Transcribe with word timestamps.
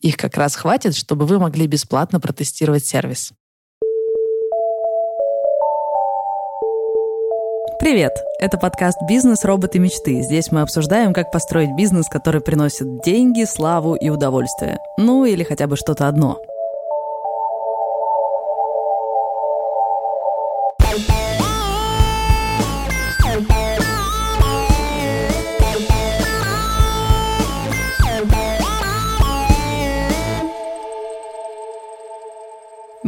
Их 0.00 0.16
как 0.16 0.36
раз 0.36 0.54
хватит, 0.54 0.94
чтобы 0.94 1.26
вы 1.26 1.38
могли 1.38 1.66
бесплатно 1.66 2.20
протестировать 2.20 2.86
сервис. 2.86 3.32
Привет! 7.80 8.12
Это 8.38 8.58
подкаст 8.58 8.98
«Бизнес. 9.08 9.44
Роботы. 9.44 9.78
Мечты». 9.78 10.22
Здесь 10.22 10.52
мы 10.52 10.60
обсуждаем, 10.60 11.12
как 11.12 11.32
построить 11.32 11.74
бизнес, 11.76 12.08
который 12.08 12.40
приносит 12.40 13.02
деньги, 13.02 13.44
славу 13.44 13.94
и 13.94 14.08
удовольствие. 14.08 14.78
Ну 14.98 15.24
или 15.24 15.42
хотя 15.42 15.66
бы 15.66 15.76
что-то 15.76 16.06
одно– 16.06 16.40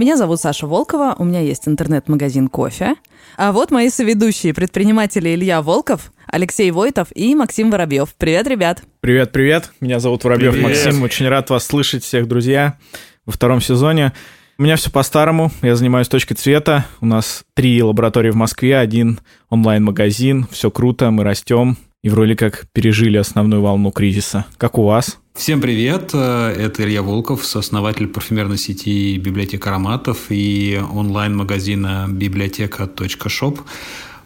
Меня 0.00 0.16
зовут 0.16 0.40
Саша 0.40 0.66
Волкова, 0.66 1.14
у 1.18 1.24
меня 1.24 1.40
есть 1.40 1.68
интернет-магазин 1.68 2.48
«Кофе». 2.48 2.94
А 3.36 3.52
вот 3.52 3.70
мои 3.70 3.90
соведущие 3.90 4.54
предприниматели 4.54 5.34
Илья 5.34 5.60
Волков, 5.60 6.10
Алексей 6.26 6.70
Войтов 6.70 7.08
и 7.14 7.34
Максим 7.34 7.70
Воробьев. 7.70 8.14
Привет, 8.16 8.46
ребят! 8.46 8.82
Привет-привет, 9.00 9.72
меня 9.82 10.00
зовут 10.00 10.24
Воробьев 10.24 10.54
Привет. 10.54 10.68
Максим, 10.68 11.02
очень 11.02 11.28
рад 11.28 11.50
вас 11.50 11.66
слышать 11.66 12.02
всех, 12.02 12.28
друзья, 12.28 12.78
во 13.26 13.34
втором 13.34 13.60
сезоне. 13.60 14.14
У 14.56 14.62
меня 14.62 14.76
все 14.76 14.90
по-старому, 14.90 15.52
я 15.60 15.76
занимаюсь 15.76 16.08
точкой 16.08 16.36
цвета, 16.36 16.86
у 17.02 17.06
нас 17.06 17.44
три 17.52 17.82
лаборатории 17.82 18.30
в 18.30 18.36
Москве, 18.36 18.78
один 18.78 19.20
онлайн-магазин, 19.50 20.46
все 20.50 20.70
круто, 20.70 21.10
мы 21.10 21.24
растем, 21.24 21.76
и 22.02 22.08
вроде 22.08 22.36
как 22.36 22.64
пережили 22.72 23.18
основную 23.18 23.60
волну 23.60 23.90
кризиса. 23.90 24.46
Как 24.56 24.78
у 24.78 24.84
вас? 24.84 25.18
Всем 25.34 25.60
привет, 25.60 26.12
это 26.12 26.82
Илья 26.82 27.02
Волков, 27.02 27.46
сооснователь 27.46 28.08
парфюмерной 28.08 28.58
сети 28.58 29.16
«Библиотека 29.16 29.70
ароматов» 29.70 30.26
и 30.28 30.78
онлайн-магазина 30.92 32.08
библиотека.шоп. 32.10 33.60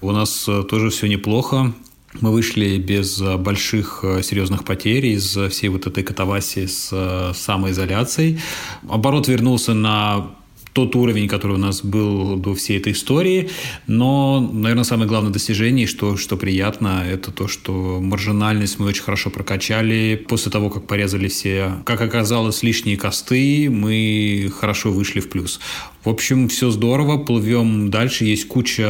У 0.01 0.11
нас 0.11 0.49
тоже 0.69 0.91
все 0.91 1.07
неплохо. 1.07 1.73
Мы 2.21 2.33
вышли 2.33 2.79
без 2.79 3.21
больших 3.21 4.03
серьезных 4.23 4.65
потерь 4.65 5.07
из 5.07 5.37
всей 5.51 5.69
вот 5.69 5.87
этой 5.87 6.03
катавасии 6.03 6.67
с 6.67 7.33
самоизоляцией. 7.35 8.41
Оборот 8.89 9.29
вернулся 9.29 9.75
на 9.75 10.31
тот 10.75 10.97
уровень, 10.97 11.29
который 11.29 11.53
у 11.53 11.59
нас 11.59 11.83
был 11.83 12.37
до 12.37 12.55
всей 12.55 12.79
этой 12.79 12.93
истории. 12.93 13.49
Но, 13.87 14.41
наверное, 14.53 14.85
самое 14.85 15.09
главное 15.09 15.33
достижение, 15.33 15.87
что, 15.87 16.17
что 16.17 16.37
приятно, 16.37 17.05
это 17.09 17.31
то, 17.31 17.47
что 17.47 18.01
маржинальность 18.01 18.81
мы 18.81 18.87
очень 18.87 19.05
хорошо 19.05 19.31
прокачали. 19.31 20.23
После 20.29 20.51
того, 20.51 20.71
как 20.71 20.87
порезали 20.89 21.29
все, 21.29 21.77
как 21.87 22.01
оказалось, 22.01 22.65
лишние 22.65 22.97
косты, 22.97 23.71
мы 23.71 24.53
хорошо 24.59 24.91
вышли 24.91 25.21
в 25.21 25.31
плюс. 25.31 25.61
В 26.05 26.11
общем, 26.11 26.49
все 26.49 26.71
здорово, 26.71 27.17
плывем 27.17 27.91
дальше. 27.91 28.25
Есть 28.25 28.47
куча 28.47 28.87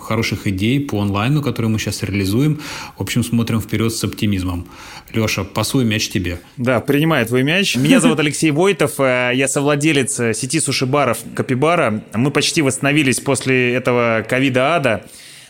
хороших 0.00 0.46
идей 0.46 0.78
по 0.78 1.00
онлайну, 1.00 1.42
которые 1.42 1.70
мы 1.70 1.80
сейчас 1.80 2.04
реализуем. 2.04 2.60
В 2.96 3.02
общем, 3.02 3.24
смотрим 3.24 3.60
вперед 3.60 3.92
с 3.92 4.04
оптимизмом. 4.04 4.68
Леша, 5.12 5.42
пасуй 5.42 5.84
мяч 5.84 6.08
тебе. 6.08 6.38
Да, 6.56 6.78
принимаю 6.78 7.26
твой 7.26 7.42
мяч. 7.42 7.74
Меня 7.74 7.98
зовут 7.98 8.20
Алексей 8.20 8.52
Войтов, 8.52 9.00
э, 9.00 9.32
я 9.34 9.48
совладелец 9.48 10.36
сети 10.36 10.60
суши-баров 10.60 11.18
Капибара. 11.34 12.04
Мы 12.14 12.30
почти 12.30 12.62
восстановились 12.62 13.18
после 13.18 13.74
этого 13.74 14.24
ковида-ада. 14.28 15.06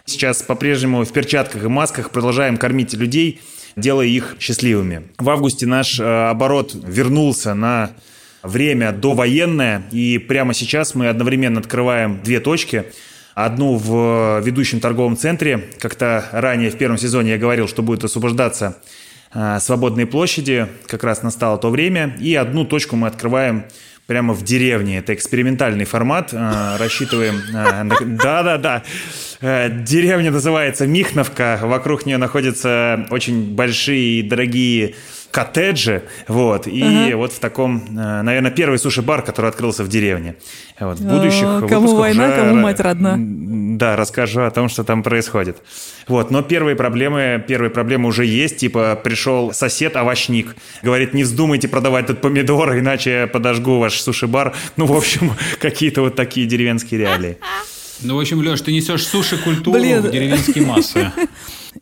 Сейчас 0.06 0.42
по-прежнему 0.42 1.04
в 1.04 1.12
перчатках 1.12 1.62
и 1.62 1.68
масках 1.68 2.10
продолжаем 2.10 2.56
кормить 2.56 2.94
людей, 2.94 3.40
делая 3.76 4.06
их 4.06 4.36
счастливыми. 4.40 5.02
В 5.18 5.28
августе 5.28 5.66
наш 5.66 6.00
э, 6.00 6.30
оборот 6.30 6.74
вернулся 6.74 7.52
на 7.52 7.90
время 8.42 8.92
довоенное, 8.92 9.82
и 9.90 10.18
прямо 10.18 10.54
сейчас 10.54 10.94
мы 10.94 11.08
одновременно 11.08 11.60
открываем 11.60 12.20
две 12.22 12.40
точки. 12.40 12.84
Одну 13.34 13.76
в 13.76 14.40
ведущем 14.40 14.80
торговом 14.80 15.16
центре. 15.16 15.64
Как-то 15.78 16.26
ранее 16.32 16.70
в 16.70 16.76
первом 16.76 16.98
сезоне 16.98 17.32
я 17.32 17.38
говорил, 17.38 17.68
что 17.68 17.82
будет 17.82 18.04
освобождаться 18.04 18.78
э, 19.32 19.58
свободные 19.60 20.06
площади. 20.06 20.66
Как 20.86 21.04
раз 21.04 21.22
настало 21.22 21.56
то 21.56 21.70
время. 21.70 22.16
И 22.20 22.34
одну 22.34 22.64
точку 22.64 22.96
мы 22.96 23.06
открываем 23.06 23.64
прямо 24.06 24.34
в 24.34 24.42
деревне. 24.42 24.98
Это 24.98 25.14
экспериментальный 25.14 25.84
формат. 25.84 26.30
Э, 26.32 26.76
рассчитываем... 26.78 27.40
Э, 27.54 27.84
да-да-да. 28.04 28.82
Деревня 29.40 30.32
называется 30.32 30.86
Михновка. 30.86 31.60
Вокруг 31.62 32.04
нее 32.04 32.18
находятся 32.18 33.06
очень 33.10 33.54
большие 33.54 34.18
и 34.18 34.22
дорогие 34.22 34.96
коттеджи, 35.30 36.02
вот, 36.28 36.66
и 36.66 36.82
uh-huh. 36.82 37.16
вот 37.16 37.32
в 37.32 37.38
таком, 37.38 37.84
э, 37.88 38.22
наверное, 38.22 38.50
первый 38.50 38.78
суши-бар, 38.78 39.22
который 39.22 39.48
открылся 39.48 39.84
в 39.84 39.88
деревне. 39.88 40.36
Вот, 40.78 40.98
в 40.98 41.04
будущих 41.04 41.44
О, 41.44 41.68
Кому 41.68 41.94
война, 41.94 42.26
уже, 42.26 42.36
кому 42.36 42.54
мать 42.56 42.80
родна. 42.80 43.16
Да, 43.18 43.96
расскажу 43.96 44.42
о 44.42 44.50
том, 44.50 44.68
что 44.68 44.82
там 44.82 45.02
происходит. 45.02 45.58
Вот, 46.08 46.30
но 46.30 46.42
первые 46.42 46.74
проблемы, 46.74 47.42
первые 47.46 47.70
проблемы 47.70 48.08
уже 48.08 48.26
есть, 48.26 48.56
типа 48.58 49.00
пришел 49.02 49.52
сосед-овощник, 49.52 50.56
говорит, 50.82 51.14
не 51.14 51.22
вздумайте 51.22 51.68
продавать 51.68 52.06
тут 52.06 52.20
помидоры, 52.20 52.80
иначе 52.80 53.10
я 53.10 53.26
подожгу 53.26 53.78
ваш 53.78 54.00
суши-бар. 54.00 54.54
Ну, 54.76 54.86
в 54.86 54.96
общем, 54.96 55.32
какие-то 55.60 56.02
вот 56.02 56.16
такие 56.16 56.46
деревенские 56.46 57.00
реалии. 57.00 57.38
Ну, 58.02 58.16
в 58.16 58.20
общем, 58.20 58.40
Леш, 58.40 58.62
ты 58.62 58.72
несешь 58.72 59.06
суши-культуру 59.06 59.78
в 59.78 60.10
деревенские 60.10 60.66
массы. 60.66 61.12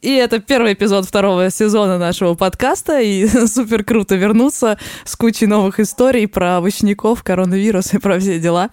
И 0.01 0.15
это 0.15 0.39
первый 0.39 0.75
эпизод 0.75 1.07
второго 1.07 1.51
сезона 1.51 1.99
нашего 1.99 2.35
подкаста, 2.35 3.01
и 3.01 3.27
супер 3.47 3.83
круто 3.83 4.15
вернуться 4.15 4.79
с 5.05 5.17
кучей 5.17 5.47
новых 5.47 5.81
историй 5.81 6.29
про 6.29 6.59
овощников, 6.59 7.25
коронавирус 7.25 7.95
и 7.95 7.99
про 7.99 8.19
все 8.21 8.39
дела. 8.39 8.71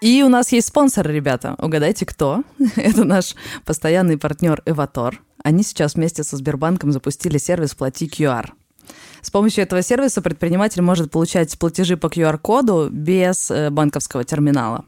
И 0.00 0.22
у 0.22 0.28
нас 0.28 0.52
есть 0.52 0.68
спонсор, 0.68 1.08
ребята. 1.08 1.56
Угадайте, 1.58 2.06
кто? 2.06 2.42
Это 2.76 3.04
наш 3.04 3.34
постоянный 3.64 4.16
партнер 4.16 4.62
Эватор. 4.64 5.20
Они 5.42 5.62
сейчас 5.62 5.94
вместе 5.94 6.22
со 6.22 6.36
Сбербанком 6.36 6.92
запустили 6.92 7.38
сервис 7.38 7.74
«Плати 7.74 8.06
QR». 8.06 8.50
С 9.20 9.30
помощью 9.30 9.64
этого 9.64 9.82
сервиса 9.82 10.22
предприниматель 10.22 10.80
может 10.80 11.10
получать 11.10 11.58
платежи 11.58 11.96
по 11.96 12.06
QR-коду 12.06 12.88
без 12.90 13.50
э, 13.50 13.70
банковского 13.70 14.24
терминала. 14.24 14.84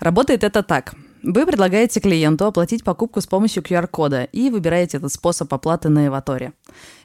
Работает 0.00 0.44
это 0.44 0.62
так. 0.62 0.94
Вы 1.26 1.46
предлагаете 1.46 2.00
клиенту 2.00 2.44
оплатить 2.44 2.84
покупку 2.84 3.18
с 3.22 3.26
помощью 3.26 3.62
QR-кода 3.62 4.24
и 4.24 4.50
выбираете 4.50 4.98
этот 4.98 5.10
способ 5.10 5.54
оплаты 5.54 5.88
на 5.88 6.08
Эваторе. 6.08 6.52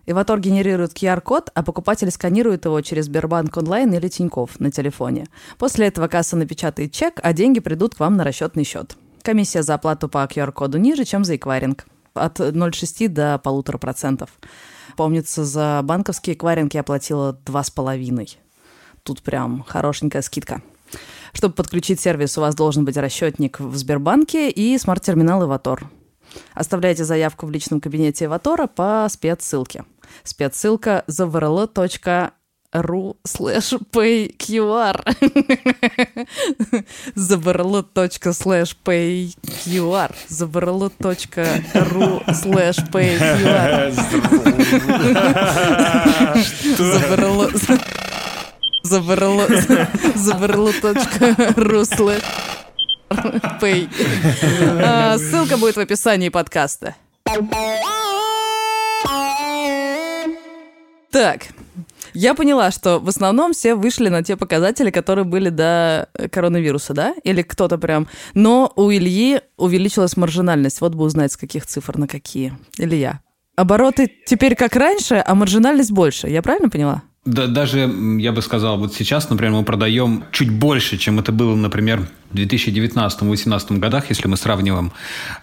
Эватор 0.07 0.41
генерирует 0.41 0.91
QR-код, 0.91 1.51
а 1.53 1.63
покупатель 1.63 2.11
сканирует 2.11 2.65
его 2.65 2.81
через 2.81 3.05
Сбербанк 3.05 3.55
онлайн 3.55 3.93
или 3.93 4.09
Тиньков 4.09 4.59
на 4.59 4.71
телефоне. 4.71 5.27
После 5.57 5.87
этого 5.87 6.09
касса 6.09 6.35
напечатает 6.35 6.91
чек, 6.91 7.21
а 7.23 7.31
деньги 7.31 7.61
придут 7.61 7.95
к 7.95 8.01
вам 8.01 8.17
на 8.17 8.25
расчетный 8.25 8.65
счет. 8.65 8.97
Комиссия 9.21 9.63
за 9.63 9.75
оплату 9.75 10.09
по 10.09 10.25
QR-коду 10.25 10.77
ниже, 10.79 11.05
чем 11.05 11.23
за 11.23 11.37
эквайринг. 11.37 11.85
От 12.13 12.41
0,6 12.41 13.07
до 13.07 13.39
1,5%. 13.41 14.27
Помнится, 14.97 15.45
за 15.45 15.79
банковский 15.81 16.33
эквайринг 16.33 16.73
я 16.73 16.83
платила 16.83 17.39
2,5. 17.45 18.35
Тут 19.03 19.21
прям 19.21 19.63
хорошенькая 19.65 20.21
скидка. 20.21 20.61
Чтобы 21.33 21.55
подключить 21.55 21.99
сервис, 21.99 22.37
у 22.37 22.41
вас 22.41 22.55
должен 22.55 22.85
быть 22.85 22.97
расчетник 22.97 23.59
в 23.59 23.75
Сбербанке 23.75 24.49
и 24.49 24.77
смарт-терминал 24.77 25.43
Иватор. 25.45 25.89
Оставляйте 26.53 27.03
заявку 27.03 27.45
в 27.45 27.51
личном 27.51 27.81
кабинете 27.81 28.25
Иватора 28.25 28.67
по 28.67 29.07
спецссылке. 29.09 29.85
Спецссылка 30.23 31.03
zavrl.io 31.07 32.31
ру 32.71 33.17
слэш 33.25 33.73
pay 33.91 34.35
QR. 34.37 35.01
Забрало... 37.15 37.85
Забрало.ру 40.27 42.21
слэш. 42.33 42.77
А, 54.81 55.17
ссылка 55.17 55.57
будет 55.57 55.75
в 55.75 55.79
описании 55.79 56.29
подкаста. 56.29 56.95
Так, 61.11 61.47
я 62.13 62.35
поняла, 62.35 62.71
что 62.71 62.99
в 62.99 63.07
основном 63.09 63.53
все 63.53 63.75
вышли 63.75 64.09
на 64.09 64.23
те 64.23 64.37
показатели, 64.37 64.91
которые 64.91 65.25
были 65.25 65.49
до 65.49 66.09
коронавируса, 66.31 66.93
да? 66.93 67.15
Или 67.23 67.41
кто-то 67.41 67.77
прям... 67.77 68.07
Но 68.33 68.71
у 68.75 68.91
Ильи 68.91 69.41
увеличилась 69.57 70.17
маржинальность. 70.17 70.81
Вот 70.81 70.93
бы 70.93 71.03
узнать, 71.03 71.31
с 71.31 71.37
каких 71.37 71.65
цифр 71.65 71.97
на 71.97 72.07
какие. 72.07 72.53
Или 72.77 72.95
я. 72.95 73.21
Обороты 73.55 74.11
теперь 74.25 74.55
как 74.55 74.75
раньше, 74.75 75.21
а 75.25 75.35
маржинальность 75.35 75.91
больше. 75.91 76.27
Я 76.27 76.41
правильно 76.41 76.69
поняла? 76.69 77.03
Да, 77.29 77.45
даже, 77.45 77.87
я 78.17 78.31
бы 78.31 78.41
сказал, 78.41 78.79
вот 78.79 78.95
сейчас, 78.95 79.29
например, 79.29 79.53
мы 79.53 79.63
продаем 79.63 80.23
чуть 80.31 80.49
больше, 80.49 80.97
чем 80.97 81.19
это 81.19 81.31
было, 81.31 81.55
например, 81.55 82.07
в 82.31 82.35
2019-2018 82.35 83.77
годах, 83.79 84.09
если 84.09 84.27
мы 84.27 84.37
сравниваем 84.37 84.91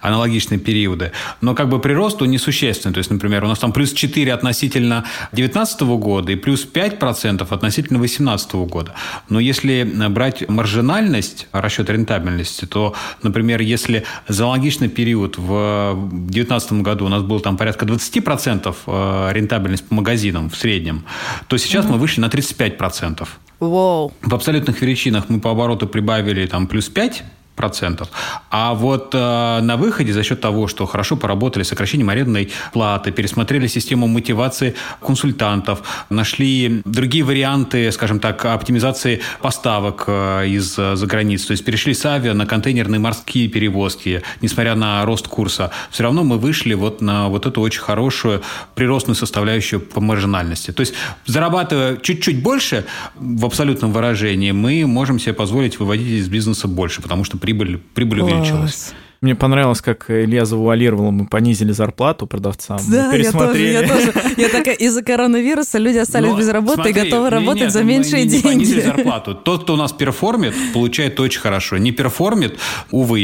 аналогичные 0.01 0.59
периоды. 0.59 1.13
Но 1.41 1.55
как 1.55 1.69
бы 1.69 1.79
прирост 1.81 2.23
он 2.23 2.31
несущественный. 2.31 2.95
То 2.95 2.99
есть, 2.99 3.11
например, 3.11 3.45
у 3.45 3.49
нас 3.49 3.59
там 3.59 3.73
плюс 3.73 3.93
4 3.93 4.33
относительно 4.33 5.05
2019 5.33 5.81
года 5.83 6.33
и 6.33 6.37
плюс 6.37 6.67
5% 6.67 7.47
относительно 7.49 7.99
2018 7.99 8.55
года. 8.55 8.95
Но 9.29 9.41
если 9.41 9.83
брать 10.09 10.49
маржинальность, 10.49 11.49
расчет 11.53 11.91
рентабельности, 11.91 12.65
то, 12.67 12.95
например, 13.23 13.61
если 13.61 14.05
за 14.29 14.45
аналогичный 14.45 14.89
период 14.89 15.39
в 15.39 15.95
2019 16.11 16.73
году 16.83 17.07
у 17.07 17.09
нас 17.09 17.23
было 17.23 17.41
там 17.41 17.57
порядка 17.57 17.85
20% 17.85 18.75
э, 18.87 19.33
рентабельность 19.33 19.89
по 19.89 19.95
магазинам 19.95 20.51
в 20.51 20.57
среднем, 20.57 21.05
то 21.49 21.57
сейчас 21.57 21.85
mm-hmm. 21.85 21.93
мы 21.93 21.99
вышли 21.99 22.21
на 22.21 22.27
35%. 22.27 23.27
Wow. 23.61 24.13
В 24.23 24.35
абсолютных 24.35 24.81
величинах 24.81 25.29
мы 25.29 25.41
по 25.41 25.51
обороту 25.51 25.87
прибавили 25.87 26.47
там 26.47 26.67
плюс 26.67 26.89
5 26.89 27.25
процентов. 27.57 28.09
А 28.51 28.75
вот 28.75 29.15
э, 29.15 29.61
на 29.61 29.77
выходе 29.77 30.13
за 30.13 30.23
счет 30.23 30.41
того, 30.41 30.69
что 30.69 30.87
хорошо 30.87 31.17
поработали 31.17 31.63
с 31.63 31.69
сокращением 31.69 32.11
арендной 32.11 32.53
платы, 32.73 33.11
пересмотрели 33.11 33.67
систему 33.67 34.07
мотивации 34.07 34.75
консультантов, 35.01 35.81
нашли 36.11 36.83
другие 36.85 37.25
варианты, 37.25 37.91
скажем 37.91 38.21
так, 38.21 38.45
оптимизации 38.45 39.21
поставок 39.41 40.05
э, 40.07 40.49
из-за 40.49 41.07
границ, 41.07 41.45
то 41.45 41.53
есть 41.53 41.65
перешли 41.65 41.95
с 41.95 42.05
авиа 42.05 42.35
на 42.35 42.47
контейнерные 42.47 43.01
морские 43.01 43.49
перевозки, 43.49 44.23
несмотря 44.43 44.75
на 44.75 45.05
рост 45.05 45.29
курса, 45.29 45.71
все 45.91 46.03
равно 46.03 46.23
мы 46.23 46.39
вышли 46.39 46.75
вот 46.75 47.01
на 47.01 47.29
вот 47.29 47.47
эту 47.47 47.61
очень 47.61 47.81
хорошую 47.81 48.43
приростную 48.75 49.17
составляющую 49.17 49.81
по 49.81 50.01
маржинальности. 50.01 50.73
То 50.73 50.81
есть 50.81 50.95
зарабатывая 51.25 51.97
чуть-чуть 51.97 52.43
больше 52.43 52.85
в 53.15 53.45
абсолютном 53.47 53.93
выражении, 53.93 54.53
мы 54.53 54.87
можем 54.87 55.19
себе 55.19 55.33
позволить 55.33 55.81
выводить 55.81 56.21
из 56.21 56.29
бизнеса 56.29 56.69
больше, 56.69 57.01
потому 57.01 57.25
что 57.25 57.39
прибыль, 57.47 57.79
прибыль 57.95 58.23
увеличилась. 58.23 58.93
Мне 59.23 59.35
понравилось, 59.35 59.81
как 59.81 60.11
Илья 60.11 60.45
завуалировал, 60.45 61.11
мы 61.11 61.27
понизили 61.27 61.73
зарплату 61.73 62.27
продавцам. 62.27 62.79
Да, 62.89 63.13
я 63.15 63.33
тоже, 63.33 63.63
я 63.63 63.89
тоже. 63.89 64.13
Я 64.37 64.49
такая, 64.51 64.75
из-за 64.75 65.03
коронавируса 65.03 65.79
люди 65.79 65.97
остались 65.97 66.31
Но, 66.31 66.39
без 66.39 66.49
работы 66.49 66.83
смотри, 66.83 66.93
и 66.93 67.05
готовы 67.05 67.31
работать 67.31 67.63
нет, 67.63 67.73
за 67.73 67.83
меньшие 67.83 68.25
мы 68.25 68.31
деньги. 68.31 68.47
Не 68.47 68.53
понизили 68.53 68.81
зарплату. 68.97 69.35
Тот, 69.35 69.63
кто 69.63 69.75
у 69.75 69.77
нас 69.77 69.93
перформит, 69.93 70.55
получает 70.75 71.19
очень 71.19 71.41
хорошо. 71.41 71.79
Не 71.79 71.93
перформит, 71.93 72.59
увы, 72.91 73.21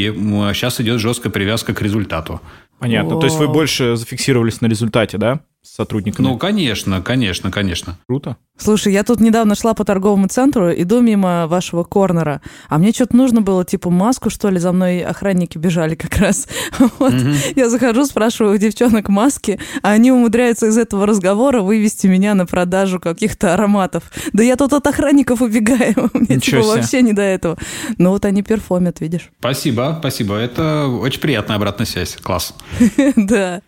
сейчас 0.53 0.81
идет 0.81 0.99
жесткая 0.99 1.31
привязка 1.31 1.73
к 1.73 1.81
результату. 1.81 2.41
Понятно. 2.79 3.17
О. 3.17 3.19
То 3.19 3.27
есть 3.27 3.37
вы 3.37 3.47
больше 3.47 3.95
зафиксировались 3.95 4.61
на 4.61 4.67
результате, 4.67 5.17
да? 5.17 5.41
С 5.63 5.75
сотрудниками? 5.75 6.27
Ну, 6.27 6.37
конечно, 6.37 7.01
конечно, 7.01 7.51
конечно. 7.51 7.97
Круто. 8.07 8.37
Слушай, 8.55 8.93
я 8.93 9.03
тут 9.03 9.19
недавно 9.19 9.55
шла 9.55 9.73
по 9.73 9.83
торговому 9.83 10.27
центру, 10.27 10.71
иду 10.71 11.01
мимо 11.01 11.47
вашего 11.47 11.83
корнера, 11.83 12.41
а 12.69 12.77
мне 12.77 12.91
что-то 12.91 13.15
нужно 13.15 13.41
было, 13.41 13.65
типа 13.65 13.89
маску, 13.89 14.29
что 14.29 14.49
ли, 14.49 14.59
за 14.59 14.71
мной 14.71 15.01
охранники 15.01 15.57
бежали 15.57 15.95
как 15.95 16.17
раз. 16.17 16.47
Вот. 16.99 17.13
Угу. 17.13 17.29
Я 17.55 17.69
захожу, 17.69 18.05
спрашиваю 18.05 18.55
у 18.55 18.57
девчонок 18.57 19.09
маски, 19.09 19.59
а 19.81 19.91
они 19.91 20.11
умудряются 20.11 20.67
из 20.67 20.77
этого 20.77 21.05
разговора 21.05 21.61
вывести 21.61 22.07
меня 22.07 22.35
на 22.35 22.45
продажу 22.45 22.99
каких-то 22.99 23.53
ароматов. 23.53 24.03
Да 24.33 24.43
я 24.43 24.55
тут 24.55 24.73
от 24.73 24.85
охранников 24.85 25.41
убегаю, 25.41 25.95
мне 26.13 26.39
типа 26.39 26.61
вообще 26.61 27.01
не 27.01 27.13
до 27.13 27.21
этого. 27.21 27.57
Но 27.97 28.11
вот 28.11 28.25
они 28.25 28.43
перформят, 28.43 28.99
видишь. 28.99 29.31
Спасибо, 29.39 29.95
спасибо. 29.99 30.35
Это 30.35 30.87
очень 30.87 31.21
приятная 31.21 31.55
обратная 31.55 31.85
связь. 31.85 32.17
Класс. 32.21 32.53
Да. 33.15 33.61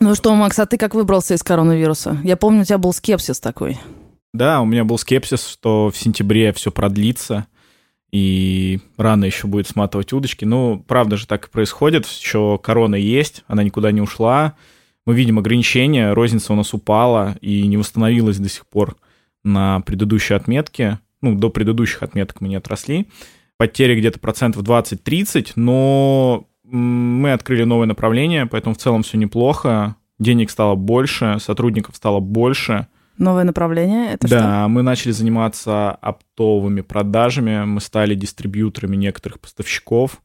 Ну 0.00 0.14
что, 0.14 0.34
Макс, 0.34 0.58
а 0.58 0.66
ты 0.66 0.76
как 0.76 0.94
выбрался 0.94 1.34
из 1.34 1.42
коронавируса? 1.42 2.18
Я 2.24 2.36
помню, 2.36 2.62
у 2.62 2.64
тебя 2.64 2.78
был 2.78 2.92
скепсис 2.92 3.40
такой. 3.40 3.78
Да, 4.32 4.60
у 4.60 4.64
меня 4.64 4.84
был 4.84 4.98
скепсис, 4.98 5.46
что 5.46 5.90
в 5.90 5.96
сентябре 5.96 6.52
все 6.52 6.72
продлится, 6.72 7.46
и 8.10 8.80
рано 8.96 9.24
еще 9.24 9.46
будет 9.46 9.68
сматывать 9.68 10.12
удочки. 10.12 10.44
Ну, 10.44 10.82
правда 10.86 11.16
же 11.16 11.26
так 11.26 11.46
и 11.46 11.50
происходит, 11.50 12.06
еще 12.06 12.58
корона 12.62 12.96
есть, 12.96 13.44
она 13.46 13.62
никуда 13.62 13.92
не 13.92 14.00
ушла. 14.00 14.54
Мы 15.06 15.14
видим 15.14 15.38
ограничения, 15.38 16.12
розница 16.12 16.52
у 16.52 16.56
нас 16.56 16.74
упала 16.74 17.36
и 17.40 17.66
не 17.66 17.76
восстановилась 17.76 18.38
до 18.38 18.48
сих 18.48 18.66
пор 18.66 18.96
на 19.44 19.80
предыдущей 19.80 20.34
отметке. 20.34 20.98
Ну, 21.20 21.34
до 21.34 21.50
предыдущих 21.50 22.02
отметок 22.02 22.40
мы 22.40 22.48
не 22.48 22.56
отросли. 22.56 23.08
Потери 23.56 23.98
где-то 23.98 24.18
процентов 24.18 24.62
20-30, 24.62 25.52
но 25.56 26.48
мы 26.74 27.32
открыли 27.32 27.64
новое 27.64 27.86
направление, 27.86 28.46
поэтому 28.46 28.74
в 28.74 28.78
целом 28.78 29.02
все 29.02 29.16
неплохо. 29.16 29.96
Денег 30.18 30.50
стало 30.50 30.74
больше, 30.74 31.38
сотрудников 31.40 31.96
стало 31.96 32.20
больше. 32.20 32.88
Новое 33.16 33.44
направление? 33.44 34.14
Это 34.14 34.28
да, 34.28 34.38
что? 34.38 34.68
мы 34.68 34.82
начали 34.82 35.12
заниматься 35.12 35.92
оптовыми 35.92 36.80
продажами, 36.80 37.64
мы 37.64 37.80
стали 37.80 38.16
дистрибьюторами 38.16 38.96
некоторых 38.96 39.38
поставщиков, 39.38 40.20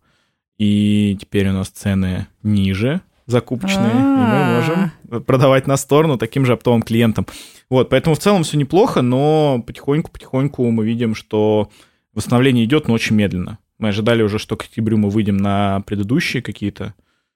и 0.57 1.17
теперь 1.21 1.49
у 1.49 1.53
нас 1.53 1.69
цены 1.69 2.27
ниже 2.41 3.01
закупочные, 3.27 3.91
А-а-а. 3.91 3.93
и 3.93 4.31
мы 4.31 4.41
а. 4.41 4.55
можем 4.55 5.23
продавать 5.23 5.67
на 5.67 5.77
сторону 5.77 6.17
таким 6.17 6.45
же 6.45 6.53
оптовым 6.53 6.81
клиентам. 6.81 7.27
Вот, 7.69 7.89
поэтому 7.89 8.15
в 8.15 8.19
целом 8.19 8.41
все 8.41 8.57
неплохо, 8.57 9.03
но 9.03 9.63
потихоньку-потихоньку 9.65 10.67
мы 10.71 10.83
видим, 10.83 11.13
что 11.13 11.69
восстановление 12.15 12.65
идет, 12.65 12.87
но 12.87 12.95
очень 12.95 13.15
медленно. 13.15 13.59
Мы 13.79 13.89
ожидали 13.89 14.21
уже, 14.21 14.37
что 14.37 14.55
к 14.55 14.63
октябрю 14.63 14.97
мы 14.97 15.09
выйдем 15.09 15.37
на 15.37 15.81
предыдущие 15.81 16.43
какие-то 16.43 16.93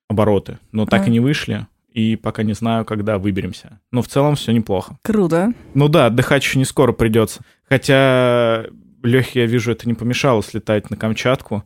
обороты, 0.07 0.59
но 0.71 0.85
так 0.85 1.03
а. 1.03 1.05
и 1.07 1.09
не 1.09 1.19
вышли. 1.19 1.65
И 1.91 2.15
пока 2.15 2.43
не 2.43 2.53
знаю, 2.53 2.85
когда 2.85 3.17
выберемся. 3.17 3.79
Но 3.91 4.01
в 4.01 4.07
целом 4.07 4.35
все 4.35 4.51
неплохо. 4.51 4.97
Круто. 5.03 5.53
Ну 5.73 5.87
да, 5.87 6.07
отдыхать 6.07 6.43
еще 6.43 6.57
не 6.57 6.65
скоро 6.65 6.91
придется. 6.91 7.41
Хотя 7.69 8.65
Лехе, 9.03 9.41
я 9.41 9.45
вижу, 9.45 9.71
это 9.71 9.87
не 9.87 9.93
помешало 9.93 10.41
слетать 10.41 10.89
на 10.89 10.97
Камчатку. 10.97 11.63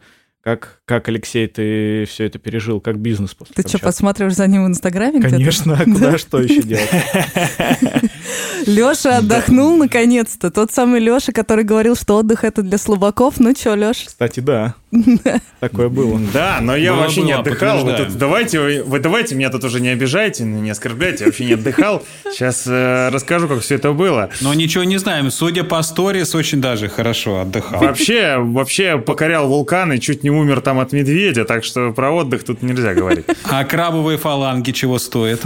Как, 0.48 0.80
как, 0.86 1.10
Алексей, 1.10 1.46
ты 1.48 2.06
все 2.06 2.24
это 2.24 2.39
пережил? 2.39 2.80
Как 2.80 2.98
бизнес 2.98 3.34
после 3.34 3.54
Ты 3.54 3.68
что, 3.68 3.80
посматриваешь 3.80 4.36
за 4.36 4.48
ним 4.48 4.63
в 4.63 4.68
Инстаграме? 4.70 5.20
Конечно, 5.20 5.77
а 5.77 5.84
куда 5.84 6.12
да? 6.12 6.18
что 6.18 6.39
еще 6.39 6.62
делать? 6.62 6.89
Леша 8.66 9.18
отдохнул 9.18 9.75
наконец-то. 9.75 10.50
Тот 10.50 10.72
самый 10.72 11.01
Леша, 11.01 11.34
который 11.34 11.66
говорил, 11.66 11.98
что 11.98 12.16
отдых 12.16 12.46
это 12.46 12.62
для 12.62 12.77
слабаков. 12.77 13.42
Ну 13.42 13.54
что, 13.58 13.75
Леша? 13.75 14.06
Кстати, 14.08 14.39
да. 14.39 14.75
Такое 15.60 15.89
было. 15.89 16.20
Да, 16.34 16.60
но 16.62 16.75
я 16.75 16.94
вообще 16.94 17.24
не 17.24 17.34
отдыхал. 17.34 17.86
Давайте, 18.16 18.84
вы 18.84 19.00
давайте 19.00 19.36
меня 19.36 19.50
тут 19.50 19.66
уже 19.66 19.82
не 19.82 19.89
обижайте, 19.89 20.46
не 20.46 20.70
оскорбляйте. 20.70 21.25
Я 21.25 21.25
вообще 21.27 21.46
не 21.46 21.54
отдыхал. 21.54 22.04
Сейчас 22.32 22.63
э, 22.68 23.10
расскажу, 23.10 23.50
как 23.50 23.62
все 23.62 23.75
это 23.75 23.92
было. 23.92 24.30
Но 24.39 24.54
ничего 24.54 24.86
не 24.86 24.98
знаем. 24.98 25.30
Судя 25.30 25.63
по 25.63 25.82
сторис, 25.82 26.36
очень 26.36 26.62
даже 26.62 26.88
хорошо 26.88 27.42
отдыхал. 27.42 27.82
Вообще, 27.82 28.38
вообще 28.38 28.98
покорял 28.98 29.50
вулканы, 29.50 29.98
чуть 30.00 30.24
не 30.24 30.30
умер 30.38 30.62
там 30.62 30.79
от 30.79 30.94
медведя, 30.94 31.46
так 31.46 31.63
что 31.63 31.91
про 31.91 32.12
отдых 32.12 32.44
тут 32.44 32.62
нельзя 32.62 32.94
говорить. 32.94 33.25
А 33.50 33.63
крабовые 33.63 34.17
фаланги 34.17 34.72
чего 34.72 35.00
стоят? 35.00 35.41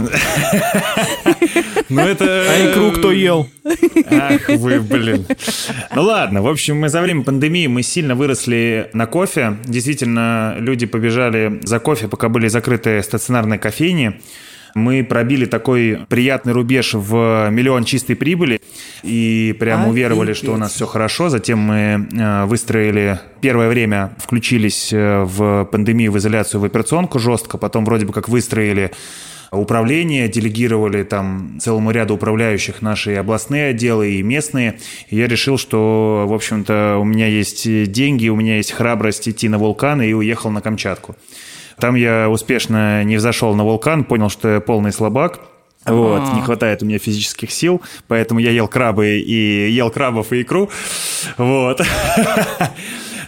Ну 1.88 2.00
это... 2.00 2.24
А 2.24 2.70
икру 2.70 2.92
кто 2.92 3.12
ел? 3.12 3.48
Ах 4.10 4.48
вы, 4.48 4.80
блин. 4.80 5.26
Ну 5.94 6.02
ладно, 6.02 6.42
в 6.42 6.48
общем, 6.48 6.80
мы 6.80 6.88
за 6.88 7.00
время 7.00 7.22
пандемии 7.22 7.66
мы 7.66 7.82
сильно 7.82 8.14
выросли 8.14 8.90
на 8.92 9.06
кофе. 9.06 9.58
Действительно, 9.64 10.56
люди 10.58 10.86
побежали 10.86 11.60
за 11.62 11.78
кофе, 11.78 12.08
пока 12.08 12.28
были 12.28 12.48
закрыты 12.48 13.02
стационарные 13.02 13.58
кофейни 13.58 14.20
мы 14.74 15.04
пробили 15.04 15.44
такой 15.44 16.00
приятный 16.08 16.52
рубеж 16.52 16.94
в 16.94 17.48
миллион 17.50 17.84
чистой 17.84 18.14
прибыли 18.14 18.60
и 19.02 19.54
прямо 19.58 19.88
уверовали, 19.88 20.32
что 20.32 20.52
у 20.52 20.56
нас 20.56 20.74
все 20.74 20.86
хорошо. 20.86 21.28
Затем 21.28 21.58
мы 21.58 22.08
э, 22.12 22.44
выстроили 22.46 23.20
первое 23.40 23.68
время, 23.68 24.12
включились 24.18 24.92
э, 24.92 25.22
в 25.24 25.64
пандемию, 25.70 26.12
в 26.12 26.18
изоляцию, 26.18 26.60
в 26.60 26.64
операционку 26.64 27.18
жестко, 27.18 27.58
потом 27.58 27.84
вроде 27.84 28.06
бы 28.06 28.12
как 28.12 28.28
выстроили 28.28 28.92
управления, 29.52 30.28
делегировали 30.28 31.02
там 31.02 31.58
целому 31.60 31.90
ряду 31.90 32.14
управляющих 32.14 32.80
наши 32.80 33.14
областные 33.14 33.70
отделы 33.70 34.12
и 34.12 34.22
местные. 34.22 34.78
И 35.08 35.16
я 35.16 35.28
решил, 35.28 35.58
что, 35.58 36.24
в 36.26 36.32
общем-то, 36.32 36.96
у 36.98 37.04
меня 37.04 37.26
есть 37.26 37.90
деньги, 37.92 38.28
у 38.28 38.36
меня 38.36 38.56
есть 38.56 38.72
храбрость 38.72 39.28
идти 39.28 39.48
на 39.48 39.58
вулкан 39.58 40.00
и 40.00 40.12
уехал 40.12 40.50
на 40.50 40.62
Камчатку. 40.62 41.16
Там 41.78 41.94
я 41.94 42.28
успешно 42.28 43.04
не 43.04 43.16
взошел 43.16 43.54
на 43.54 43.64
вулкан, 43.64 44.04
понял, 44.04 44.28
что 44.28 44.48
я 44.48 44.60
полный 44.60 44.92
слабак. 44.92 45.40
Вот, 45.84 46.20
А-а-а. 46.20 46.36
не 46.36 46.42
хватает 46.42 46.82
у 46.82 46.86
меня 46.86 46.98
физических 46.98 47.50
сил, 47.50 47.82
поэтому 48.06 48.38
я 48.38 48.50
ел 48.50 48.68
крабы 48.68 49.18
и 49.18 49.68
ел 49.70 49.90
крабов 49.90 50.32
и 50.32 50.42
икру. 50.42 50.70
Вот. 51.36 51.80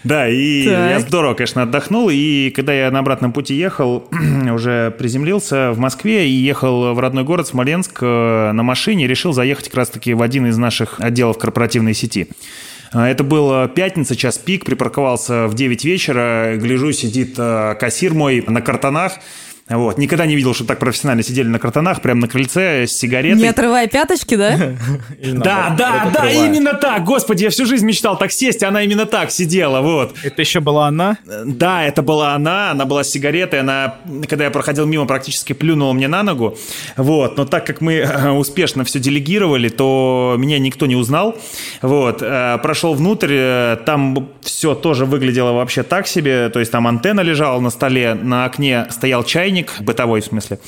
Да, 0.05 0.29
и 0.29 0.65
так. 0.67 0.91
я 0.91 1.01
здорово, 1.01 1.33
конечно, 1.33 1.63
отдохнул. 1.63 2.11
И 2.13 2.51
когда 2.51 2.75
я 2.75 2.91
на 2.91 2.99
обратном 2.99 3.33
пути 3.33 3.55
ехал, 3.55 4.07
уже 4.53 4.91
приземлился 4.99 5.73
в 5.73 5.79
Москве 5.79 6.29
и 6.29 6.33
ехал 6.33 6.93
в 6.93 7.01
родной 7.01 7.25
город 7.25 7.49
Смоленск 7.49 8.01
э, 8.03 8.53
на 8.53 8.63
машине, 8.63 9.07
решил 9.07 9.33
заехать 9.33 9.69
как 9.69 9.77
раз-таки 9.77 10.13
в 10.13 10.21
один 10.21 10.47
из 10.47 10.59
наших 10.59 11.01
отделов 11.01 11.39
корпоративной 11.39 11.95
сети. 11.95 12.29
А, 12.95 13.09
это 13.09 13.25
была 13.25 13.67
пятница, 13.67 14.15
час 14.15 14.39
пик, 14.39 14.65
припарковался 14.65 15.49
в 15.49 15.55
9 15.55 15.85
вечера, 15.85 16.57
гляжу, 16.57 16.93
сидит 16.93 17.35
э, 17.37 17.75
кассир 17.75 18.15
мой 18.15 18.45
на 18.47 18.63
картонах, 18.63 19.15
вот. 19.69 19.97
Никогда 19.97 20.27
не 20.27 20.37
видел, 20.37 20.55
что 20.55 20.65
так 20.65 20.79
профессионально 20.79 21.23
сидели 21.23 21.49
на 21.49 21.59
картонах, 21.59 22.03
прямо 22.03 22.23
на 22.23 22.29
крыльце 22.29 22.87
с 22.87 22.99
сигаретой. 22.99 23.41
Не 23.41 23.49
отрывая 23.49 23.87
пяточки, 23.87 24.37
да? 24.37 24.57
Да, 25.25 25.75
да, 25.77 26.11
да, 26.15 26.31
именно 26.31 26.75
так. 26.75 27.05
Господи, 27.05 27.45
я 27.45 27.51
всю 27.51 27.67
жизнь 27.67 27.85
мечтал 27.87 28.19
так 28.19 28.31
сесть, 28.31 28.63
она 28.63 28.83
именно 28.83 29.07
так 29.07 29.31
сидела, 29.31 29.81
вот. 29.81 30.15
Это 30.23 30.43
еще 30.43 30.61
была 30.61 30.89
она? 30.89 31.19
Да, 31.47 31.85
это 31.85 32.03
была 32.03 32.35
она, 32.35 32.71
она 32.71 32.85
была 32.85 33.05
с 33.05 33.11
сигаретой, 33.11 33.61
она, 33.61 33.97
когда 34.29 34.45
я 34.45 34.51
проходил 34.51 34.87
мимо, 34.87 35.07
практически 35.07 35.53
плюнула 35.55 35.93
мне 35.93 36.09
на 36.09 36.23
ногу, 36.23 36.57
вот. 36.97 37.37
Но 37.37 37.47
так 37.47 37.67
как 37.67 37.81
мы 37.81 37.95
э, 37.95 38.31
успешно 38.31 38.85
все 38.85 38.99
делегировали, 38.99 39.69
то 39.69 40.37
меня 40.39 40.59
никто 40.59 40.87
не 40.87 40.97
узнал, 40.97 41.37
вот. 41.83 42.23
Э, 42.23 42.59
прошел 42.63 42.95
внутрь, 42.95 43.33
э, 43.33 43.77
там 43.87 44.29
все 44.43 44.75
тоже 44.75 45.07
выглядело 45.07 45.53
вообще 45.53 45.83
так 45.83 46.07
себе, 46.07 46.49
то 46.51 46.61
есть 46.61 46.71
там 46.71 46.87
антенна 46.87 47.21
лежала 47.21 47.61
на 47.61 47.71
столе, 47.71 48.15
на 48.15 48.45
окне 48.45 48.87
стоял 48.91 49.25
чайник, 49.25 49.54
чайник, 49.55 49.81
бытовой 49.81 50.21
в 50.21 50.25
смысле. 50.25 50.59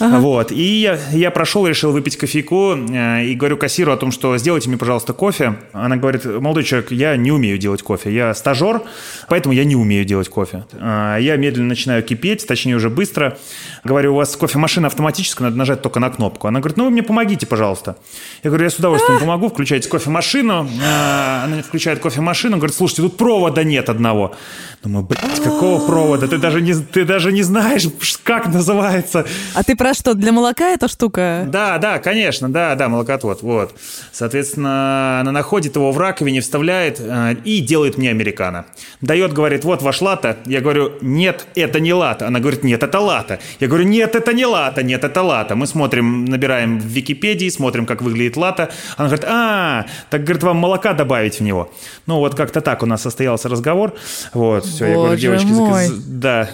Ага. 0.00 0.18
Вот. 0.18 0.52
И 0.52 0.80
я, 0.80 0.98
я 1.12 1.30
прошел, 1.30 1.66
решил 1.66 1.92
выпить 1.92 2.16
кофейку 2.16 2.74
э, 2.74 3.24
и 3.24 3.34
говорю 3.34 3.56
кассиру 3.56 3.92
о 3.92 3.96
том, 3.96 4.12
что 4.12 4.36
сделайте 4.38 4.68
мне, 4.68 4.78
пожалуйста, 4.78 5.12
кофе. 5.12 5.56
Она 5.72 5.96
говорит, 5.96 6.24
молодой 6.24 6.64
человек, 6.64 6.90
я 6.92 7.16
не 7.16 7.30
умею 7.32 7.58
делать 7.58 7.82
кофе. 7.82 8.12
Я 8.12 8.34
стажер, 8.34 8.82
поэтому 9.28 9.54
я 9.54 9.64
не 9.64 9.76
умею 9.76 10.04
делать 10.04 10.28
кофе. 10.28 10.64
Э, 10.72 11.18
я 11.20 11.36
медленно 11.36 11.68
начинаю 11.68 12.02
кипеть, 12.02 12.46
точнее 12.46 12.76
уже 12.76 12.90
быстро. 12.90 13.38
Говорю, 13.84 14.14
у 14.14 14.16
вас 14.16 14.36
кофемашина 14.36 14.88
автоматическая, 14.88 15.46
надо 15.46 15.58
нажать 15.58 15.82
только 15.82 16.00
на 16.00 16.10
кнопку. 16.10 16.48
Она 16.48 16.60
говорит, 16.60 16.76
ну 16.76 16.84
вы 16.84 16.90
мне 16.90 17.02
помогите, 17.02 17.46
пожалуйста. 17.46 17.96
Я 18.42 18.50
говорю, 18.50 18.64
я 18.64 18.70
с 18.70 18.76
удовольствием 18.76 19.20
помогу, 19.20 19.48
включайте 19.48 19.88
кофемашину. 19.88 20.68
Э, 20.82 21.44
она 21.44 21.62
включает 21.62 22.00
кофемашину, 22.00 22.56
говорит, 22.56 22.74
слушайте, 22.74 23.02
тут 23.02 23.16
провода 23.16 23.64
нет 23.64 23.88
одного. 23.88 24.34
Думаю, 24.82 25.04
блядь, 25.04 25.42
какого 25.42 25.86
провода? 25.86 26.28
Ты 26.28 26.38
даже 26.38 26.60
не, 26.60 26.74
ты 26.74 27.04
даже 27.04 27.32
не 27.32 27.42
знаешь, 27.42 27.86
как 28.22 28.48
называется. 28.48 29.26
А 29.54 29.62
ты 29.62 29.76
про 29.84 29.92
что, 29.92 30.14
для 30.14 30.32
молока 30.32 30.70
эта 30.70 30.88
штука? 30.88 31.44
Да, 31.46 31.76
да, 31.76 31.98
конечно, 31.98 32.50
да, 32.50 32.74
да, 32.74 32.88
молокотвод, 32.88 33.42
вот. 33.42 33.78
Соответственно, 34.12 35.20
она 35.20 35.30
находит 35.30 35.76
его 35.76 35.92
в 35.92 35.98
раковине, 35.98 36.40
вставляет 36.40 36.98
э, 37.00 37.34
и 37.44 37.60
делает 37.60 37.98
мне 37.98 38.08
американо. 38.08 38.64
Дает, 39.02 39.34
говорит, 39.34 39.62
вот 39.62 39.82
ваш 39.82 40.00
лата. 40.00 40.38
Я 40.46 40.62
говорю, 40.62 40.94
нет, 41.02 41.46
это 41.54 41.80
не 41.80 41.92
лата. 41.92 42.26
Она 42.26 42.40
говорит, 42.40 42.64
нет, 42.64 42.82
это 42.82 42.98
лата. 42.98 43.40
Я 43.60 43.68
говорю, 43.68 43.84
нет, 43.84 44.16
это 44.16 44.32
не 44.32 44.46
лата, 44.46 44.82
нет, 44.82 45.04
это 45.04 45.20
лата. 45.20 45.54
Мы 45.54 45.66
смотрим, 45.66 46.24
набираем 46.24 46.80
в 46.80 46.86
Википедии, 46.86 47.50
смотрим, 47.50 47.84
как 47.84 48.00
выглядит 48.00 48.38
лата. 48.38 48.70
Она 48.96 49.08
говорит, 49.08 49.26
а, 49.28 49.84
так, 50.08 50.24
говорит, 50.24 50.44
вам 50.44 50.56
молока 50.56 50.94
добавить 50.94 51.40
в 51.40 51.42
него. 51.42 51.70
Ну, 52.06 52.20
вот 52.20 52.34
как-то 52.34 52.62
так 52.62 52.82
у 52.82 52.86
нас 52.86 53.02
состоялся 53.02 53.50
разговор. 53.50 53.92
Вот, 54.32 54.64
все, 54.64 54.86
Боже 54.86 54.88
я 54.88 54.94
говорю, 54.94 55.20
девочки, 55.20 55.46
мой. 55.48 55.88
да, 56.06 56.48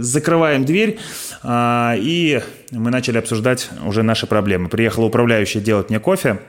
закрываем 0.00 0.64
дверь. 0.64 0.98
А, 1.44 1.94
и 1.96 2.42
мы 2.72 2.90
начали 2.90 3.18
обсуждать 3.18 3.70
уже 3.84 4.02
наши 4.02 4.26
проблемы. 4.26 4.68
Приехала 4.68 5.04
управляющая 5.04 5.60
делать 5.60 5.90
мне 5.90 6.00
кофе. 6.00 6.40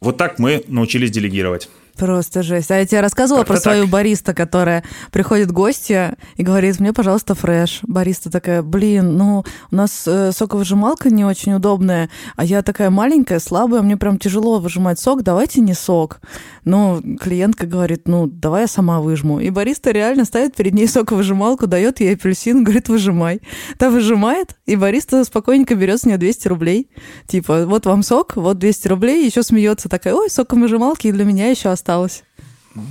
Вот 0.00 0.16
так 0.16 0.38
мы 0.38 0.62
научились 0.68 1.10
делегировать. 1.10 1.68
Просто 1.96 2.42
жесть. 2.42 2.70
А 2.70 2.78
я 2.78 2.86
тебе 2.86 3.00
рассказывала 3.00 3.44
про 3.44 3.56
свою 3.58 3.82
так. 3.82 3.90
бариста, 3.90 4.34
которая 4.34 4.82
приходит 5.10 5.52
гостья 5.52 6.16
и 6.36 6.42
говорит, 6.42 6.80
мне, 6.80 6.92
пожалуйста, 6.92 7.34
фреш. 7.34 7.80
Бариста 7.82 8.30
такая, 8.30 8.62
блин, 8.62 9.16
ну, 9.16 9.44
у 9.70 9.76
нас 9.76 10.04
э, 10.06 10.32
соковыжималка 10.32 11.10
не 11.10 11.24
очень 11.24 11.52
удобная, 11.52 12.08
а 12.36 12.44
я 12.44 12.62
такая 12.62 12.88
маленькая, 12.88 13.40
слабая, 13.40 13.82
мне 13.82 13.96
прям 13.96 14.18
тяжело 14.18 14.58
выжимать 14.58 14.98
сок, 14.98 15.22
давайте 15.22 15.60
не 15.60 15.74
сок. 15.74 16.20
Ну, 16.64 17.02
клиентка 17.20 17.66
говорит, 17.66 18.08
ну, 18.08 18.26
давай 18.26 18.62
я 18.62 18.68
сама 18.68 19.00
выжму. 19.00 19.40
И 19.40 19.50
бариста 19.50 19.90
реально 19.90 20.24
ставит 20.24 20.56
перед 20.56 20.72
ней 20.72 20.88
соковыжималку, 20.88 21.66
дает 21.66 22.00
ей 22.00 22.14
апельсин, 22.14 22.64
говорит, 22.64 22.88
выжимай. 22.88 23.42
Та 23.76 23.90
выжимает, 23.90 24.56
и 24.64 24.76
бариста 24.76 25.24
спокойненько 25.24 25.74
берет 25.74 26.00
с 26.00 26.04
нее 26.06 26.16
200 26.16 26.48
рублей. 26.48 26.88
Типа, 27.26 27.66
вот 27.66 27.84
вам 27.84 28.02
сок, 28.02 28.36
вот 28.36 28.58
200 28.58 28.88
рублей, 28.88 29.26
еще 29.26 29.42
смеется 29.42 29.90
такая, 29.90 30.14
ой, 30.14 30.30
соковыжималки 30.30 31.08
и 31.08 31.12
для 31.12 31.24
меня 31.24 31.50
еще 31.50 31.68
осталось. 31.68 31.81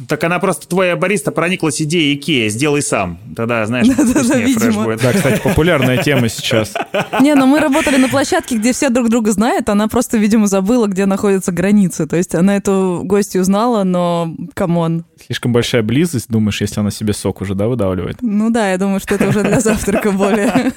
Так 0.08 0.24
она 0.24 0.40
просто, 0.40 0.68
твоя 0.68 0.96
бариста 0.96 1.32
прониклась 1.32 1.82
идеей 1.82 2.16
Икея, 2.16 2.50
сделай 2.50 2.82
сам. 2.82 3.20
Тогда, 3.36 3.66
знаешь, 3.66 3.88
вкуснее 3.90 4.54
фреш 4.54 4.76
будет. 4.76 5.02
Да, 5.02 5.12
кстати, 5.12 5.42
популярная 5.42 5.98
тема 5.98 6.30
сейчас. 6.30 6.74
Не, 7.22 7.34
ну 7.34 7.48
мы 7.48 7.60
работали 7.60 7.98
на 7.98 8.08
площадке, 8.08 8.58
где 8.58 8.74
все 8.74 8.90
друг 8.90 9.10
друга 9.10 9.32
знают, 9.32 9.70
она 9.70 9.88
просто, 9.88 10.18
видимо, 10.18 10.48
забыла, 10.48 10.88
где 10.88 11.06
находятся 11.06 11.52
границы. 11.52 12.06
То 12.06 12.16
есть 12.16 12.36
она 12.36 12.58
эту 12.58 13.02
гостью 13.04 13.42
узнала, 13.42 13.84
но 13.84 14.36
come 14.54 14.84
on. 14.84 15.06
Слишком 15.26 15.52
большая 15.52 15.82
близость, 15.82 16.28
думаешь, 16.30 16.62
если 16.62 16.80
она 16.80 16.92
себе 16.92 17.14
сок 17.14 17.42
уже, 17.42 17.56
да, 17.56 17.68
выдавливает? 17.68 18.18
Ну 18.22 18.52
да, 18.52 18.70
я 18.72 18.78
думаю, 18.78 19.00
что 19.00 19.16
это 19.16 19.28
уже 19.28 19.44
для 19.44 19.60
завтрака 19.60 20.12
более 20.12 20.50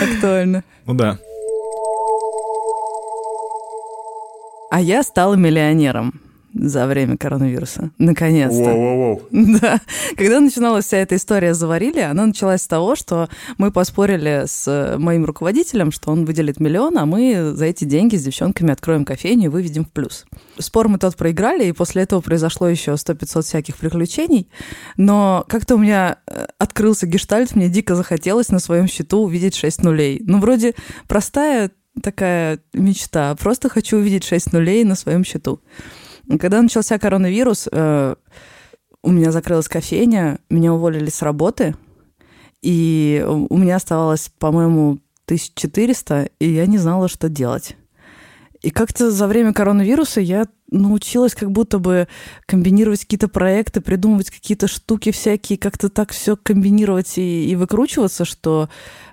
актуально. 0.00 0.62
Ну 0.86 0.94
да. 0.94 1.18
А 4.70 4.80
я 4.80 5.02
стала 5.02 5.34
миллионером 5.34 6.20
за 6.58 6.86
время 6.86 7.16
коронавируса. 7.16 7.90
Наконец-то. 7.98 8.70
Воу-воу-воу. 8.70 9.22
Да. 9.60 9.80
Когда 10.16 10.40
начиналась 10.40 10.86
вся 10.86 10.98
эта 10.98 11.16
история 11.16 11.54
«Заварили», 11.54 12.00
она 12.00 12.26
началась 12.26 12.62
с 12.62 12.66
того, 12.66 12.96
что 12.96 13.28
мы 13.58 13.70
поспорили 13.70 14.44
с 14.46 14.96
моим 14.98 15.24
руководителем, 15.24 15.92
что 15.92 16.10
он 16.10 16.24
выделит 16.24 16.60
миллион, 16.60 16.98
а 16.98 17.06
мы 17.06 17.52
за 17.54 17.66
эти 17.66 17.84
деньги 17.84 18.16
с 18.16 18.24
девчонками 18.24 18.72
откроем 18.72 19.04
кофейню 19.04 19.46
и 19.46 19.48
выведем 19.48 19.84
в 19.84 19.90
плюс. 19.90 20.24
Спор 20.58 20.88
мы 20.88 20.98
тот 20.98 21.16
проиграли, 21.16 21.66
и 21.66 21.72
после 21.72 22.02
этого 22.02 22.20
произошло 22.20 22.68
еще 22.68 22.92
100-500 22.92 23.42
всяких 23.42 23.76
приключений. 23.76 24.48
Но 24.96 25.44
как-то 25.48 25.76
у 25.76 25.78
меня 25.78 26.18
э, 26.26 26.46
открылся 26.58 27.06
гештальт, 27.06 27.54
мне 27.54 27.68
дико 27.68 27.94
захотелось 27.94 28.48
на 28.48 28.58
своем 28.58 28.86
счету 28.86 29.20
увидеть 29.20 29.54
6 29.54 29.82
нулей. 29.82 30.22
Ну, 30.24 30.40
вроде 30.40 30.74
простая 31.08 31.70
такая 32.02 32.60
мечта. 32.72 33.34
Просто 33.36 33.68
хочу 33.68 33.98
увидеть 33.98 34.24
6 34.24 34.52
нулей 34.52 34.84
на 34.84 34.94
своем 34.94 35.24
счету. 35.24 35.60
Когда 36.40 36.60
начался 36.60 36.98
коронавирус, 36.98 37.68
э, 37.70 38.14
у 39.02 39.10
меня 39.10 39.30
закрылась 39.30 39.68
кофейня, 39.68 40.40
меня 40.50 40.72
уволили 40.74 41.08
с 41.08 41.22
работы, 41.22 41.76
и 42.62 43.24
у 43.26 43.56
меня 43.56 43.76
оставалось, 43.76 44.30
по-моему, 44.38 44.98
1400, 45.26 46.30
и 46.40 46.48
я 46.48 46.66
не 46.66 46.78
знала, 46.78 47.08
что 47.08 47.28
делать. 47.28 47.76
И 48.62 48.70
как-то 48.70 49.10
за 49.10 49.26
время 49.28 49.52
коронавируса 49.52 50.20
я 50.20 50.46
научилась 50.70 51.34
как 51.34 51.50
будто 51.50 51.78
бы 51.78 52.08
комбинировать 52.46 53.00
какие-то 53.00 53.28
проекты, 53.28 53.80
придумывать 53.80 54.30
какие-то 54.30 54.68
штуки 54.68 55.12
всякие, 55.12 55.58
как-то 55.58 55.88
так 55.88 56.12
все 56.12 56.36
комбинировать 56.36 57.18
и, 57.18 57.50
и 57.50 57.56
выкручиваться, 57.56 58.24
что 58.24 58.68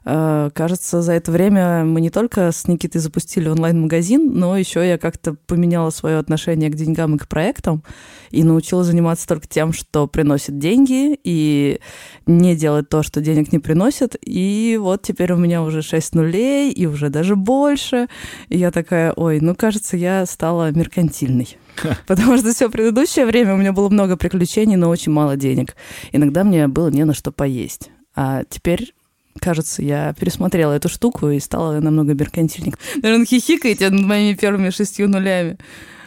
Э, 0.06 0.50
кажется, 0.54 1.02
за 1.02 1.14
это 1.14 1.32
время 1.32 1.86
мы 1.86 2.02
не 2.02 2.10
только 2.10 2.52
с 2.52 2.68
Никитой 2.68 3.00
запустили 3.00 3.48
онлайн-магазин, 3.48 4.32
но 4.34 4.58
еще 4.58 4.88
я 4.88 4.98
как-то 4.98 5.36
поменяла 5.48 5.92
свое 5.92 6.18
отношение 6.18 6.70
к 6.70 6.76
деньгам 6.76 7.16
и 7.16 7.18
к 7.18 7.28
проектам 7.28 7.84
и 8.30 8.44
научилась 8.44 8.88
заниматься 8.88 9.28
только 9.28 9.48
тем, 9.48 9.74
что 9.74 10.08
приносит 10.08 10.58
деньги, 10.58 11.18
и 11.24 11.80
не 12.26 12.56
делать 12.56 12.90
то, 12.90 13.04
что 13.04 13.22
денег 13.22 13.52
не 13.52 13.60
приносит. 13.60 14.16
И 14.22 14.78
вот 14.82 15.04
теперь 15.04 15.34
у 15.34 15.38
меня 15.38 15.62
уже 15.62 15.82
6 15.84 16.16
нулей, 16.16 16.72
и 16.72 16.88
уже 16.88 17.10
даже 17.10 17.36
больше. 17.36 18.08
И 18.50 18.58
я 18.58 18.72
такая, 18.72 19.14
ой, 19.14 19.40
ну, 19.40 19.54
кажется, 19.54 19.98
я 19.98 20.26
стала 20.26 20.72
меркантильной. 20.72 21.43
Потому 22.08 22.38
что 22.38 22.54
все 22.54 22.70
предыдущее 22.70 23.26
время 23.26 23.54
у 23.54 23.58
меня 23.58 23.74
было 23.74 23.90
много 23.90 24.18
приключений, 24.18 24.76
но 24.76 24.90
очень 24.90 25.12
мало 25.12 25.36
денег. 25.36 25.76
Иногда 26.12 26.44
мне 26.44 26.68
было 26.68 26.90
не 26.90 27.04
на 27.06 27.14
что 27.14 27.32
поесть. 27.32 27.90
А 28.16 28.44
теперь 28.50 28.94
кажется, 29.40 29.82
я 29.82 30.14
пересмотрела 30.14 30.74
эту 30.74 30.90
штуку 30.90 31.30
и 31.30 31.40
стала 31.40 31.80
намного 31.80 32.14
меркантильнее. 32.14 32.76
Наверное, 33.02 33.26
хихикаете 33.26 33.90
над 33.90 34.06
моими 34.06 34.36
первыми 34.36 34.70
шестью 34.70 35.10
нулями. 35.10 35.58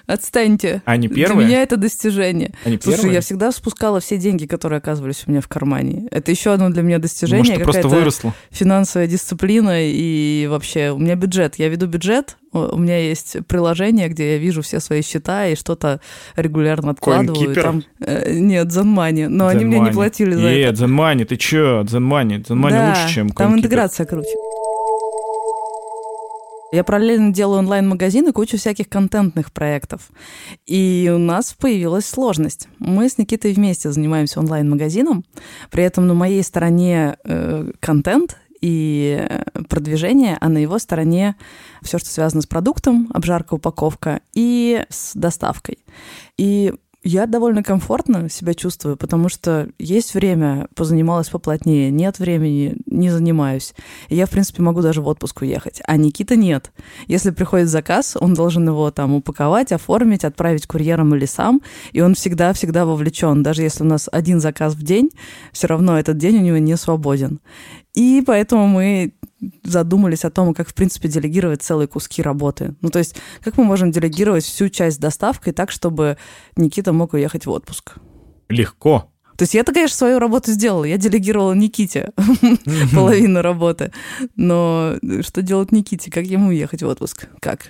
Отстаньте. 0.06 0.82
Они 0.84 1.08
Для 1.08 1.26
первые? 1.26 1.46
меня 1.48 1.62
это 1.62 1.76
достижение. 1.76 2.52
Они 2.64 2.78
Слушай, 2.80 2.96
первые? 2.98 3.14
я 3.14 3.20
всегда 3.20 3.50
спускала 3.52 4.00
все 4.00 4.16
деньги, 4.18 4.46
которые 4.46 4.78
оказывались 4.78 5.24
у 5.26 5.30
меня 5.30 5.40
в 5.40 5.48
кармане. 5.48 6.06
Это 6.10 6.30
еще 6.30 6.52
одно 6.52 6.70
для 6.70 6.82
меня 6.82 6.98
достижение. 6.98 7.38
Может, 7.38 7.54
ты 7.56 7.64
просто 7.64 7.88
выросла? 7.88 8.34
финансовая 8.50 9.06
дисциплина 9.08 9.76
и 9.82 10.46
вообще 10.48 10.90
у 10.90 10.98
меня 10.98 11.16
бюджет. 11.16 11.56
Я 11.56 11.68
веду 11.68 11.86
бюджет, 11.86 12.36
у 12.52 12.78
меня 12.78 12.98
есть 12.98 13.36
приложение, 13.48 14.08
где 14.08 14.32
я 14.34 14.38
вижу 14.38 14.62
все 14.62 14.80
свои 14.80 15.02
счета 15.02 15.48
и 15.48 15.56
что-то 15.56 16.00
регулярно 16.36 16.92
откладываю. 16.92 17.54
Там, 17.54 17.82
э, 18.00 18.32
нет, 18.38 18.68
Zenmoney, 18.68 19.28
но 19.28 19.48
они 19.48 19.64
мне 19.64 19.80
не 19.80 19.90
платили 19.90 20.32
за 20.34 20.40
Нет, 20.40 20.74
это. 20.74 20.84
Zenmoney, 20.84 21.24
ты 21.24 21.36
чё? 21.36 21.82
Zenmoney. 21.82 22.44
Zenmoney 22.46 22.70
Да, 22.70 22.88
лучше, 22.90 23.14
чем 23.14 23.28
там 23.30 23.52
CoinKeeper. 23.52 23.58
интеграция 23.58 24.06
круче. 24.06 24.28
Я 26.72 26.82
параллельно 26.82 27.32
делаю 27.32 27.60
онлайн-магазин 27.60 28.28
и 28.28 28.32
кучу 28.32 28.56
всяких 28.56 28.88
контентных 28.88 29.52
проектов. 29.52 30.10
И 30.66 31.10
у 31.14 31.18
нас 31.18 31.54
появилась 31.54 32.06
сложность. 32.06 32.68
Мы 32.78 33.08
с 33.08 33.18
Никитой 33.18 33.52
вместе 33.52 33.92
занимаемся 33.92 34.40
онлайн-магазином. 34.40 35.24
При 35.70 35.84
этом 35.84 36.06
на 36.06 36.14
моей 36.14 36.42
стороне 36.42 37.16
э, 37.24 37.70
контент 37.80 38.38
и 38.60 39.16
э, 39.28 39.62
продвижение, 39.68 40.36
а 40.40 40.48
на 40.48 40.58
его 40.58 40.78
стороне 40.78 41.36
все, 41.82 41.98
что 41.98 42.08
связано 42.08 42.42
с 42.42 42.46
продуктом, 42.46 43.10
обжарка, 43.14 43.54
упаковка 43.54 44.20
и 44.34 44.84
с 44.88 45.12
доставкой. 45.14 45.78
И 46.36 46.74
я 47.06 47.26
довольно 47.26 47.62
комфортно 47.62 48.28
себя 48.28 48.52
чувствую, 48.52 48.96
потому 48.96 49.28
что 49.28 49.68
есть 49.78 50.14
время, 50.14 50.66
позанималась 50.74 51.28
поплотнее, 51.28 51.92
нет 51.92 52.18
времени, 52.18 52.76
не 52.86 53.10
занимаюсь. 53.10 53.74
И 54.08 54.16
я, 54.16 54.26
в 54.26 54.30
принципе, 54.30 54.62
могу 54.62 54.82
даже 54.82 55.00
в 55.00 55.06
отпуск 55.06 55.42
уехать. 55.42 55.80
А 55.86 55.96
Никита 55.96 56.34
нет. 56.34 56.72
Если 57.06 57.30
приходит 57.30 57.68
заказ, 57.68 58.16
он 58.20 58.34
должен 58.34 58.66
его 58.66 58.90
там 58.90 59.14
упаковать, 59.14 59.70
оформить, 59.70 60.24
отправить 60.24 60.66
курьером 60.66 61.14
или 61.14 61.26
сам, 61.26 61.62
и 61.92 62.00
он 62.00 62.14
всегда-всегда 62.14 62.84
вовлечен. 62.84 63.44
Даже 63.44 63.62
если 63.62 63.84
у 63.84 63.86
нас 63.86 64.08
один 64.10 64.40
заказ 64.40 64.74
в 64.74 64.82
день, 64.82 65.10
все 65.52 65.68
равно 65.68 65.98
этот 65.98 66.18
день 66.18 66.38
у 66.38 66.42
него 66.42 66.58
не 66.58 66.76
свободен. 66.76 67.38
И 67.94 68.22
поэтому 68.26 68.66
мы 68.66 69.14
задумались 69.62 70.24
о 70.24 70.30
том, 70.30 70.54
как, 70.54 70.68
в 70.68 70.74
принципе, 70.74 71.08
делегировать 71.08 71.62
целые 71.62 71.88
куски 71.88 72.22
работы. 72.22 72.74
Ну, 72.80 72.90
то 72.90 72.98
есть, 72.98 73.16
как 73.42 73.58
мы 73.58 73.64
можем 73.64 73.90
делегировать 73.90 74.44
всю 74.44 74.68
часть 74.68 75.00
доставкой 75.00 75.52
так, 75.52 75.70
чтобы 75.70 76.16
Никита 76.56 76.92
мог 76.92 77.12
уехать 77.12 77.46
в 77.46 77.50
отпуск? 77.50 77.94
Легко. 78.48 79.10
То 79.36 79.42
есть 79.42 79.54
я-то, 79.54 79.72
конечно, 79.72 79.96
свою 79.96 80.18
работу 80.18 80.50
сделала. 80.50 80.84
Я 80.84 80.96
делегировала 80.96 81.52
Никите 81.52 82.12
половину 82.94 83.42
работы. 83.42 83.92
Но 84.34 84.96
что 85.20 85.42
делать 85.42 85.72
Никите? 85.72 86.10
Как 86.10 86.24
ему 86.24 86.48
уехать 86.48 86.82
в 86.82 86.86
отпуск? 86.86 87.28
Как? 87.40 87.68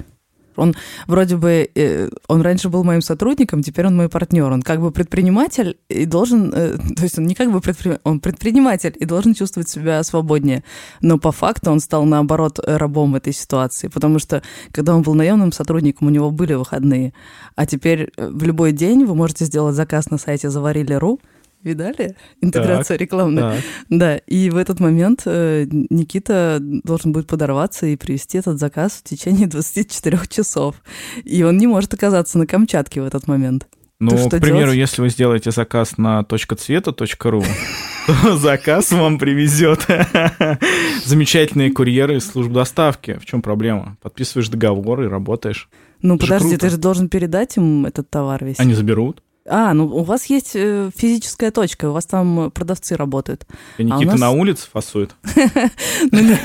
Он 0.57 0.75
вроде 1.07 1.37
бы, 1.37 1.69
э, 1.75 2.09
он 2.29 2.43
раньше 2.43 2.69
был 2.69 2.85
моим 2.85 3.03
сотрудником, 3.03 3.63
теперь 3.63 3.87
он 3.87 3.97
мой 3.97 4.09
партнер. 4.09 4.51
Он 4.51 4.63
как 4.63 4.81
бы 4.81 4.91
предприниматель 4.91 5.79
и 5.89 6.05
должен, 6.07 6.53
э, 6.55 6.77
то 6.97 7.03
есть 7.03 7.19
он 7.19 7.27
не 7.27 7.35
как 7.35 7.53
бы 7.53 7.61
предприниматель, 7.61 8.01
он 8.05 8.21
предприниматель 8.21 8.95
и 8.99 9.05
должен 9.05 9.35
чувствовать 9.35 9.69
себя 9.69 10.03
свободнее. 10.03 10.65
Но 11.01 11.19
по 11.19 11.33
факту 11.33 11.71
он 11.71 11.81
стал, 11.81 12.05
наоборот, 12.05 12.59
рабом 12.63 13.15
этой 13.17 13.33
ситуации, 13.33 13.89
потому 13.89 14.19
что, 14.19 14.43
когда 14.73 14.95
он 14.95 15.03
был 15.03 15.15
наемным 15.15 15.53
сотрудником, 15.53 16.09
у 16.09 16.11
него 16.11 16.31
были 16.31 16.55
выходные. 16.55 17.13
А 17.55 17.67
теперь 17.67 18.11
э, 18.17 18.29
в 18.29 18.43
любой 18.43 18.73
день 18.73 19.05
вы 19.05 19.15
можете 19.15 19.45
сделать 19.45 19.75
заказ 19.75 20.11
на 20.11 20.19
сайте 20.19 20.51
заварили.ру, 20.51 21.21
Видали? 21.66 22.14
Интеграция 22.40 22.96
рекламная. 22.96 23.56
Так. 23.56 23.64
Да, 23.90 24.16
и 24.18 24.50
в 24.50 24.56
этот 24.56 24.78
момент 24.78 25.23
э, 25.26 25.66
Никита 25.68 26.58
должен 26.61 27.11
будет 27.11 27.26
подорваться 27.26 27.87
и 27.87 27.96
привести 27.96 28.38
этот 28.38 28.61
заказ 28.61 28.92
в 28.92 29.02
течение 29.02 29.46
24 29.49 30.20
часов. 30.28 30.76
И 31.25 31.42
он 31.42 31.58
не 31.58 31.66
может 31.66 31.92
оказаться 31.92 32.38
на 32.38 32.46
Камчатке 32.46 33.02
в 33.02 33.04
этот 33.04 33.26
момент. 33.26 33.66
Ну, 33.99 34.28
к 34.28 34.40
примеру, 34.40 34.73
делать? 34.73 34.76
если 34.76 35.02
вы 35.02 35.08
сделаете 35.08 35.50
заказ 35.50 35.99
на 35.99 36.23
.цвета.ру, 36.23 37.42
то 38.06 38.37
заказ 38.37 38.92
вам 38.92 39.18
привезет 39.18 39.87
замечательные 41.04 41.73
курьеры 41.73 42.18
из 42.18 42.30
служб 42.30 42.52
доставки. 42.52 43.18
В 43.20 43.26
чем 43.26 43.42
проблема? 43.42 43.96
Подписываешь 44.02 44.49
договор 44.49 45.02
и 45.02 45.08
работаешь. 45.08 45.68
Ну, 46.00 46.16
подожди, 46.16 46.56
ты 46.56 46.70
же 46.70 46.76
должен 46.76 47.08
передать 47.08 47.56
им 47.56 47.87
этот 47.87 48.08
товар 48.08 48.44
весь. 48.44 48.61
Они 48.61 48.75
заберут. 48.75 49.23
А, 49.49 49.73
ну 49.75 49.87
у 49.87 50.03
вас 50.03 50.26
есть 50.26 50.53
э, 50.55 50.91
физическая 50.95 51.50
точка, 51.50 51.88
у 51.88 51.93
вас 51.93 52.07
там 52.07 52.50
продавцы 52.50 52.97
работают. 52.97 53.47
И 53.79 53.83
А 53.83 53.85
Никита 53.85 54.12
нас- 54.12 54.21
на 54.21 54.31
улице 54.31 54.69
фасует. 54.73 55.15
Ну, 56.12 56.21
нет. 56.23 56.41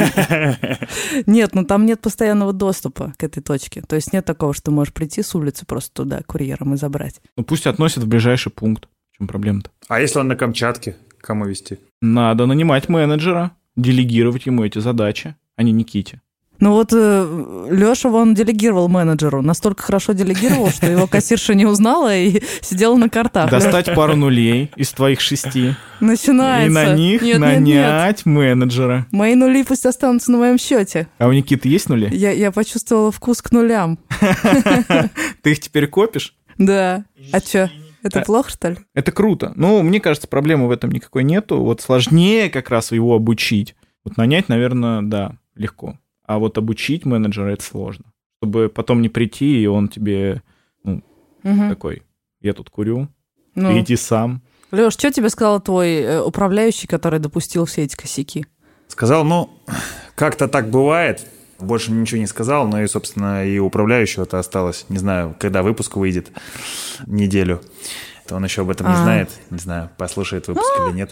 Нет, 1.27 1.55
ну 1.55 1.65
там 1.65 1.86
нет 1.86 2.00
постоянного 2.01 2.53
доступа 2.53 3.13
к 3.17 3.24
этой 3.24 3.41
точке. 3.41 3.81
То 3.81 3.96
есть 3.96 4.13
нет 4.13 4.25
такого, 4.25 4.54
что 4.54 4.65
ты 4.65 4.71
можешь 4.71 4.93
прийти 4.93 5.21
с 5.23 5.36
улицы 5.36 5.65
просто 5.65 5.93
туда 5.93 6.21
курьером 6.25 6.73
и 6.73 6.78
забрать. 6.78 7.21
Ну, 7.38 7.43
пусть 7.43 7.67
относят 7.67 8.04
в 8.04 8.08
ближайший 8.08 8.52
пункт. 8.52 8.88
В 9.12 9.17
чем 9.17 9.28
проблема-то? 9.28 9.69
А 9.88 9.99
если 10.02 10.19
он 10.19 10.28
на 10.28 10.36
Камчатке? 10.36 10.95
Кому 11.19 11.45
вести? 11.45 11.80
Надо 12.02 12.45
нанимать 12.45 12.89
менеджера, 12.89 13.52
делегировать 13.75 14.45
ему 14.45 14.63
эти 14.63 14.80
задачи, 14.80 15.36
а 15.56 15.63
не 15.63 15.71
Никите. 15.71 16.21
Ну 16.62 16.74
вот 16.74 16.93
Леша 16.93 18.08
вон 18.10 18.36
делегировал 18.36 18.88
менеджеру. 18.88 19.41
Настолько 19.41 19.82
хорошо 19.82 20.13
делегировал, 20.13 20.69
что 20.69 20.86
его 20.86 21.08
кассирша 21.08 21.56
не 21.56 21.65
узнала 21.65 22.15
и 22.15 22.41
сидела 22.62 22.95
на 22.95 23.10
картах. 23.10 23.50
Достать 23.50 23.93
пару 23.95 24.15
нулей 24.15 24.71
из 24.76 24.91
твоих 24.91 25.19
шести 25.21 25.74
Начинается. 26.00 26.67
и 26.67 26.69
на 26.69 26.95
них 26.95 27.21
Нет, 27.24 27.39
нет, 27.39 27.60
нет. 27.62 27.86
нанять 27.88 28.26
менеджера. 28.28 29.08
Мои 29.12 29.34
нули 29.36 29.63
пусть 29.63 29.86
останутся 29.88 30.32
на 30.32 30.38
моем 30.38 30.60
счете. 30.60 31.08
А 31.17 31.28
у 31.28 31.32
Никиты 31.32 31.67
есть 31.67 31.89
нули? 31.89 32.10
Я, 32.13 32.32
я 32.32 32.52
почувствовала 32.52 33.12
вкус 33.12 33.41
к 33.41 33.52
нулям. 33.52 33.97
Ты 35.41 35.52
их 35.52 35.60
теперь 35.60 35.88
копишь? 35.88 36.36
Да. 36.58 37.06
А 37.32 37.39
что? 37.39 37.71
Это 38.04 38.21
А- 38.21 38.24
плохо, 38.24 38.52
что 38.52 38.69
ли? 38.69 38.78
Это 38.93 39.12
круто. 39.12 39.52
Ну, 39.56 39.82
мне 39.82 40.00
кажется, 40.00 40.28
проблемы 40.28 40.67
в 40.67 40.71
этом 40.71 40.91
никакой 40.91 41.24
нету. 41.24 41.58
Вот 41.63 41.82
сложнее 41.82 42.50
как 42.52 42.69
раз 42.69 42.91
его 42.91 43.15
обучить. 43.15 43.76
Вот 44.04 44.17
нанять, 44.17 44.47
наверное, 44.50 45.02
да, 45.02 45.38
легко. 45.56 45.97
А 46.32 46.39
вот 46.39 46.58
обучить 46.58 47.06
менеджера 47.06 47.50
это 47.50 47.62
сложно. 47.62 48.06
Чтобы 48.41 48.70
потом 48.70 49.02
не 49.02 49.10
прийти, 49.10 49.62
и 49.62 49.65
он 49.67 49.89
тебе 49.89 50.41
Мгм. 50.86 51.04
такой, 51.70 52.04
я 52.39 52.54
тут 52.54 52.70
курю, 52.70 53.10
Ну, 53.56 53.78
иди 53.78 53.98
сам. 53.98 54.41
Леш, 54.72 54.94
что 54.94 55.12
тебе 55.12 55.30
сказал 55.30 55.60
твой 55.60 55.96
э, 55.96 56.22
управляющий, 56.22 56.88
который 56.88 57.20
допустил 57.20 57.65
все 57.65 57.82
эти 57.84 57.98
косяки? 57.98 58.46
Сказал, 58.88 59.26
ну, 59.26 59.50
как-то 60.15 60.48
так 60.48 60.70
бывает. 60.70 61.28
Больше 61.60 61.91
ничего 61.91 62.22
не 62.22 62.28
сказал, 62.28 62.65
но 62.65 62.82
и, 62.82 62.88
собственно, 62.88 63.46
и 63.46 63.60
управляющего-то 63.60 64.39
осталось. 64.39 64.86
Не 64.88 65.00
знаю, 65.00 65.36
когда 65.38 65.63
выпуск 65.63 65.98
выйдет, 65.98 66.32
неделю. 67.08 67.62
То 68.26 68.36
он 68.38 68.44
еще 68.46 68.62
об 68.62 68.70
этом 68.70 68.88
не 68.88 68.94
А. 68.94 69.04
знает. 69.04 69.30
Не 69.50 69.58
знаю, 69.60 69.89
послушает 69.98 70.48
выпуск 70.48 70.70
или 70.88 70.96
нет. 70.96 71.12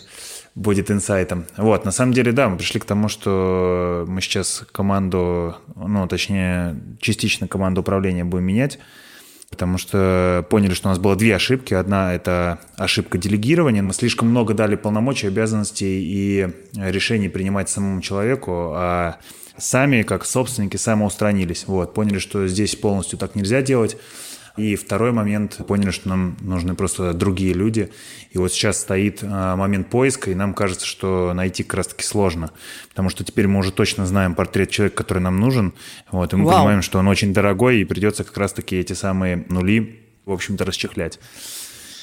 Будет 0.55 0.91
инсайтом. 0.91 1.45
Вот, 1.57 1.85
на 1.85 1.91
самом 1.91 2.13
деле, 2.13 2.31
да, 2.31 2.49
мы 2.49 2.57
пришли 2.57 2.79
к 2.79 2.85
тому, 2.85 3.07
что 3.07 4.05
мы 4.07 4.19
сейчас 4.21 4.63
команду, 4.71 5.55
ну, 5.75 6.07
точнее, 6.07 6.75
частично 6.99 7.47
команду 7.47 7.81
управления 7.81 8.23
будем 8.23 8.45
менять. 8.45 8.79
Потому 9.49 9.79
что 9.79 10.45
поняли, 10.49 10.73
что 10.73 10.89
у 10.89 10.91
нас 10.91 10.99
было 10.99 11.15
две 11.15 11.35
ошибки. 11.35 11.73
Одна– 11.73 12.13
это 12.15 12.59
ошибка 12.77 13.17
делегирования. 13.17 13.81
Мы 13.81 13.93
слишком 13.93 14.29
много 14.29 14.53
дали 14.53 14.75
полномочий, 14.75 15.27
обязанностей 15.27 16.03
и 16.03 16.47
решений 16.75 17.29
принимать 17.29 17.67
самому 17.67 18.01
человеку, 18.01 18.73
а 18.75 19.17
сами, 19.57 20.03
как 20.03 20.25
собственники, 20.25 20.77
самоустранились. 20.77 21.65
Вот, 21.65 21.95
поняли, 21.95 22.19
что 22.19 22.47
здесь 22.47 22.75
полностью 22.75 23.17
так 23.17 23.35
нельзя 23.35 23.63
делать. 23.63 23.97
И 24.59 24.75
второй 24.75 25.13
момент, 25.13 25.61
поняли, 25.67 25.91
что 25.91 26.09
нам 26.09 26.35
нужны 26.41 26.75
просто 26.75 27.13
другие 27.13 27.53
люди. 27.53 27.89
И 28.31 28.37
вот 28.37 28.51
сейчас 28.51 28.81
стоит 28.81 29.19
а, 29.23 29.55
момент 29.55 29.89
поиска, 29.89 30.31
и 30.31 30.35
нам 30.35 30.53
кажется, 30.53 30.85
что 30.85 31.33
найти 31.33 31.63
как 31.63 31.75
раз-таки 31.75 32.03
сложно. 32.03 32.51
Потому 32.89 33.09
что 33.09 33.23
теперь 33.23 33.47
мы 33.47 33.59
уже 33.59 33.71
точно 33.71 34.05
знаем 34.05 34.35
портрет 34.35 34.69
человека, 34.69 34.97
который 34.97 35.19
нам 35.19 35.39
нужен. 35.39 35.73
Вот, 36.11 36.33
и 36.33 36.35
мы 36.35 36.45
Вау. 36.45 36.57
понимаем, 36.57 36.81
что 36.81 36.99
он 36.99 37.07
очень 37.07 37.33
дорогой, 37.33 37.79
и 37.79 37.85
придется 37.85 38.25
как 38.25 38.37
раз-таки 38.37 38.75
эти 38.75 38.93
самые 38.93 39.45
нули, 39.47 40.01
в 40.25 40.31
общем-то, 40.33 40.65
расчехлять. 40.65 41.19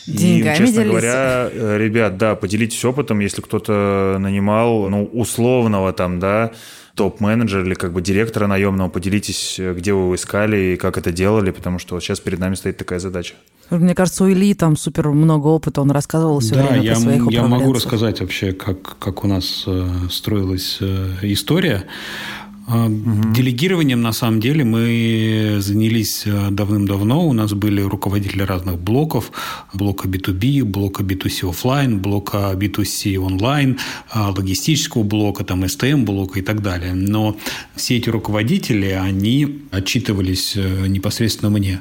Деньгами 0.07 0.55
и, 0.55 0.59
честно 0.59 0.75
делись. 0.75 0.91
говоря, 0.91 1.49
э, 1.53 1.79
ребят, 1.79 2.17
да, 2.17 2.35
поделитесь 2.35 2.85
опытом, 2.85 3.21
если 3.21 3.43
кто-то 3.43 4.17
нанимал, 4.19 4.89
ну, 4.89 5.05
условного 5.05 5.93
там, 5.93 6.19
да, 6.21 6.53
топ-менеджера 6.95 7.65
или 7.65 7.75
как 7.75 7.93
бы 7.93 8.01
директора 8.01 8.47
наемного, 8.47 8.89
поделитесь, 8.89 9.57
э, 9.59 9.75
где 9.75 9.93
вы 9.93 10.01
его 10.03 10.15
искали 10.15 10.57
и 10.57 10.77
как 10.77 10.97
это 10.99 11.13
делали, 11.13 11.51
потому 11.51 11.79
что 11.79 11.95
вот 11.95 12.03
сейчас 12.03 12.21
перед 12.21 12.39
нами 12.39 12.55
стоит 12.55 12.79
такая 12.79 12.99
задача. 12.99 13.35
Мне 13.71 13.95
кажется, 13.95 14.25
у 14.25 14.31
Ильи 14.31 14.55
там 14.55 14.77
супер 14.77 15.09
много 15.09 15.49
опыта, 15.49 15.81
он 15.81 15.91
рассказывал 15.91 16.41
все 16.41 16.55
Да, 16.55 16.63
время 16.63 16.83
я, 16.83 16.93
про 16.93 17.01
своих 17.01 17.31
я 17.31 17.43
могу 17.43 17.73
рассказать 17.73 18.21
вообще, 18.21 18.53
как, 18.53 18.99
как 18.99 19.25
у 19.25 19.27
нас 19.27 19.65
э, 19.67 19.89
строилась 20.11 20.79
э, 20.81 21.15
история. 21.23 21.85
А, 22.69 22.89
Делегированием, 22.89 24.03
на 24.03 24.13
самом 24.13 24.41
деле, 24.41 24.65
мы 24.65 25.59
занялись 25.61 26.25
э, 26.27 26.51
давным-давно. 26.51 27.29
У 27.29 27.33
нас 27.33 27.53
были 27.53 27.81
руководители 27.81 28.43
разных 28.43 28.79
блоков. 28.81 29.31
Блока 29.73 30.09
B2B, 30.09 30.65
блока 30.65 31.05
B2C 31.05 31.49
офлайн, 31.49 32.01
блока 32.01 32.53
B2C 32.55 33.19
онлайн, 33.19 33.79
а, 34.11 34.31
логистического 34.37 35.05
блока, 35.05 35.45
там, 35.45 35.63
STM 35.63 36.05
блока 36.05 36.41
и 36.41 36.43
так 36.43 36.61
далее. 36.61 36.95
Но 36.95 37.37
все 37.77 37.99
эти 37.99 38.09
руководители, 38.09 38.87
они 38.87 39.63
отчитывались 39.71 40.57
э, 40.57 40.89
непосредственно 40.89 41.51
мне. 41.51 41.81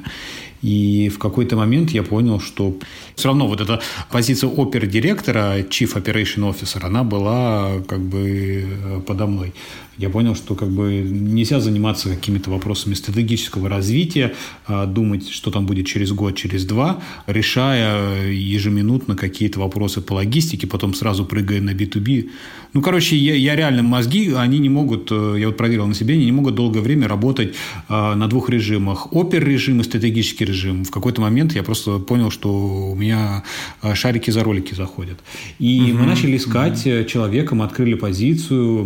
И 0.62 1.10
в 1.10 1.18
какой-то 1.18 1.56
момент 1.56 1.90
я 1.90 2.02
понял, 2.02 2.40
что 2.40 2.76
все 3.14 3.28
равно 3.28 3.46
вот 3.46 3.60
эта 3.60 3.80
позиция 4.10 4.48
опер-директора, 4.50 5.60
chief 5.60 5.94
operation 5.94 6.50
officer, 6.50 6.84
она 6.84 7.04
была 7.04 7.80
как 7.88 8.00
бы 8.00 8.64
э, 8.66 9.00
подо 9.06 9.26
мной 9.26 9.52
я 9.98 10.10
понял, 10.10 10.34
что 10.34 10.54
как 10.54 10.70
бы 10.70 11.02
нельзя 11.02 11.60
заниматься 11.60 12.08
какими-то 12.08 12.50
вопросами 12.50 12.94
стратегического 12.94 13.68
развития, 13.68 14.34
а, 14.66 14.86
думать, 14.86 15.28
что 15.28 15.50
там 15.50 15.66
будет 15.66 15.86
через 15.86 16.12
год, 16.12 16.36
через 16.36 16.64
два, 16.64 17.02
решая 17.26 18.30
ежеминутно 18.30 19.16
какие-то 19.16 19.60
вопросы 19.60 20.00
по 20.00 20.14
логистике, 20.14 20.66
потом 20.66 20.94
сразу 20.94 21.24
прыгая 21.24 21.60
на 21.60 21.70
B2B. 21.70 22.30
Ну, 22.72 22.82
короче, 22.82 23.16
я, 23.16 23.34
я 23.34 23.56
реально 23.56 23.82
мозги, 23.82 24.32
они 24.36 24.58
не 24.58 24.68
могут, 24.68 25.08
э, 25.10 25.36
я 25.38 25.46
вот 25.46 25.56
проверил 25.56 25.86
на 25.86 25.94
себе, 25.94 26.14
они 26.14 26.26
не 26.26 26.32
могут 26.32 26.54
долгое 26.54 26.80
время 26.80 27.08
работать 27.08 27.54
а, 27.88 28.14
на 28.14 28.28
двух 28.28 28.50
режимах. 28.50 29.14
Опер-режим 29.14 29.80
и 29.80 29.84
стратегический 29.84 30.44
режим. 30.44 30.84
В 30.84 30.90
какой-то 30.90 31.22
момент 31.22 31.54
я 31.54 31.62
просто 31.62 31.98
понял, 31.98 32.30
что 32.30 32.90
у 32.90 32.94
меня 32.94 33.44
а, 33.80 33.94
шарики 33.94 34.30
за 34.30 34.44
ролики 34.44 34.74
заходят. 34.74 35.18
И 35.58 35.90
угу. 35.90 36.00
мы 36.00 36.06
начали 36.06 36.36
искать 36.36 36.86
угу. 36.86 37.04
человека, 37.04 37.54
мы 37.54 37.64
открыли 37.64 37.94
позицию, 37.94 38.82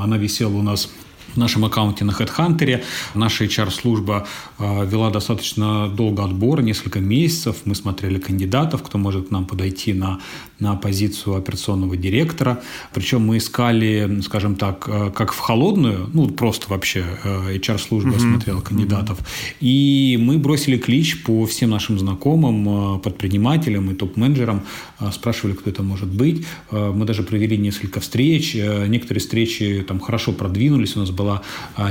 она 0.00 0.16
висела 0.16 0.43
висел 0.44 0.56
у 0.58 0.62
нас 0.62 0.90
в 1.34 1.38
нашем 1.38 1.64
аккаунте 1.64 2.04
на 2.04 2.12
HeadHunter. 2.12 2.82
Наша 3.14 3.44
HR-служба 3.44 4.26
э, 4.58 4.86
вела 4.86 5.10
достаточно 5.10 5.88
долго 5.88 6.22
отбор, 6.22 6.62
несколько 6.62 7.00
месяцев. 7.00 7.56
Мы 7.64 7.74
смотрели 7.74 8.18
кандидатов, 8.18 8.82
кто 8.82 8.98
может 8.98 9.28
к 9.28 9.30
нам 9.30 9.46
подойти 9.46 9.94
на, 9.94 10.20
на 10.60 10.76
позицию 10.76 11.36
операционного 11.36 11.96
директора. 11.96 12.62
Причем 12.92 13.22
мы 13.22 13.38
искали, 13.38 14.20
скажем 14.22 14.56
так, 14.56 14.88
э, 14.88 15.10
как 15.14 15.32
в 15.32 15.38
холодную, 15.38 16.08
ну, 16.12 16.28
просто 16.28 16.66
вообще 16.68 17.04
э, 17.24 17.56
HR-служба 17.56 18.10
mm-hmm. 18.10 18.20
смотрела 18.20 18.60
кандидатов. 18.60 19.18
Mm-hmm. 19.18 19.56
И 19.60 20.18
мы 20.20 20.38
бросили 20.38 20.78
клич 20.78 21.22
по 21.22 21.46
всем 21.46 21.70
нашим 21.70 21.98
знакомым, 21.98 23.00
предпринимателям 23.00 23.90
и 23.90 23.94
топ-менеджерам, 23.94 24.62
спрашивали, 25.12 25.54
кто 25.54 25.70
это 25.70 25.82
может 25.82 26.08
быть. 26.08 26.46
Мы 26.70 27.04
даже 27.04 27.22
провели 27.22 27.58
несколько 27.58 28.00
встреч. 28.00 28.54
Некоторые 28.54 29.20
встречи 29.20 29.84
там 29.86 30.00
хорошо 30.00 30.32
продвинулись. 30.32 30.96
У 30.96 31.00
нас 31.00 31.10
была 31.10 31.42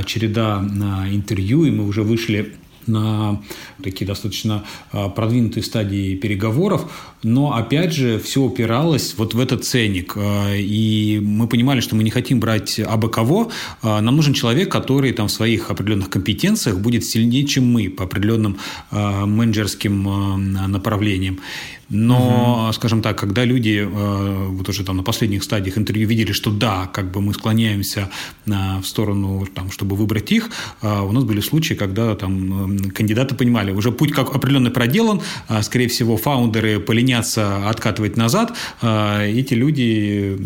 череда 0.06 0.64
интервью, 1.12 1.64
и 1.64 1.70
мы 1.70 1.86
уже 1.86 2.02
вышли 2.02 2.54
на 2.86 3.42
такие 3.82 4.06
достаточно 4.06 4.64
а, 4.92 5.08
продвинутые 5.08 5.62
стадии 5.62 6.16
переговоров, 6.16 6.90
но 7.22 7.54
опять 7.54 7.92
же 7.92 8.18
все 8.18 8.42
упиралось 8.42 9.14
вот 9.16 9.34
в 9.34 9.40
этот 9.40 9.64
ценник. 9.64 10.16
И 10.16 11.20
мы 11.22 11.46
понимали, 11.46 11.80
что 11.80 11.96
мы 11.96 12.02
не 12.02 12.10
хотим 12.10 12.40
брать 12.40 12.78
абы 12.78 13.08
кого, 13.08 13.50
нам 13.82 14.16
нужен 14.16 14.34
человек, 14.34 14.70
который 14.70 15.12
там 15.12 15.28
в 15.28 15.32
своих 15.32 15.70
определенных 15.70 16.10
компетенциях 16.10 16.78
будет 16.78 17.04
сильнее, 17.04 17.44
чем 17.46 17.72
мы 17.72 17.88
по 17.88 18.04
определенным 18.04 18.58
менеджерским 18.90 20.52
направлениям. 20.70 21.40
Но, 21.88 22.64
угу. 22.64 22.72
скажем 22.72 23.02
так, 23.02 23.18
когда 23.18 23.44
люди 23.44 23.86
э, 23.86 24.46
вот 24.48 24.68
уже 24.68 24.84
там 24.84 24.96
на 24.96 25.02
последних 25.02 25.44
стадиях 25.44 25.78
интервью 25.78 26.08
видели, 26.08 26.32
что 26.32 26.50
да, 26.50 26.86
как 26.92 27.10
бы 27.10 27.20
мы 27.20 27.34
склоняемся 27.34 28.10
в 28.46 28.84
сторону, 28.84 29.46
там, 29.54 29.70
чтобы 29.70 29.96
выбрать 29.96 30.32
их, 30.32 30.50
э, 30.82 31.00
у 31.00 31.12
нас 31.12 31.24
были 31.24 31.40
случаи, 31.40 31.74
когда 31.74 32.14
там 32.14 32.78
кандидаты 32.90 33.34
понимали, 33.34 33.72
уже 33.72 33.92
путь 33.92 34.12
как 34.12 34.34
определенный 34.34 34.70
проделан, 34.70 35.20
а, 35.48 35.62
скорее 35.62 35.88
всего, 35.88 36.16
фаундеры 36.16 36.80
поленятся 36.80 37.68
откатывать 37.68 38.16
назад, 38.16 38.56
а, 38.82 39.22
эти 39.24 39.54
люди 39.54 40.36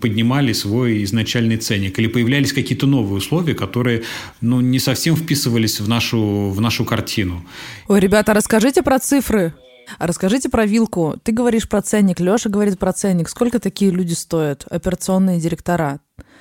поднимали 0.00 0.52
свой 0.52 1.04
изначальный 1.04 1.56
ценник 1.56 1.98
или 1.98 2.08
появлялись 2.08 2.52
какие-то 2.52 2.86
новые 2.86 3.18
условия, 3.18 3.54
которые 3.54 4.02
ну, 4.40 4.60
не 4.60 4.78
совсем 4.78 5.16
вписывались 5.16 5.80
в 5.80 5.88
нашу, 5.88 6.50
в 6.50 6.60
нашу 6.60 6.84
картину. 6.84 7.44
Ой, 7.88 8.00
ребята, 8.00 8.34
расскажите 8.34 8.82
про 8.82 8.98
цифры. 8.98 9.52
А 9.98 10.06
расскажите 10.06 10.48
про 10.48 10.66
вилку. 10.66 11.16
Ты 11.22 11.32
говоришь 11.32 11.68
про 11.68 11.82
ценник, 11.82 12.20
Леша 12.20 12.50
говорит 12.50 12.78
про 12.78 12.92
ценник. 12.92 13.28
Сколько 13.28 13.58
такие 13.58 13.90
люди 13.90 14.12
стоят, 14.12 14.66
операционные 14.68 15.40
директора? 15.40 16.00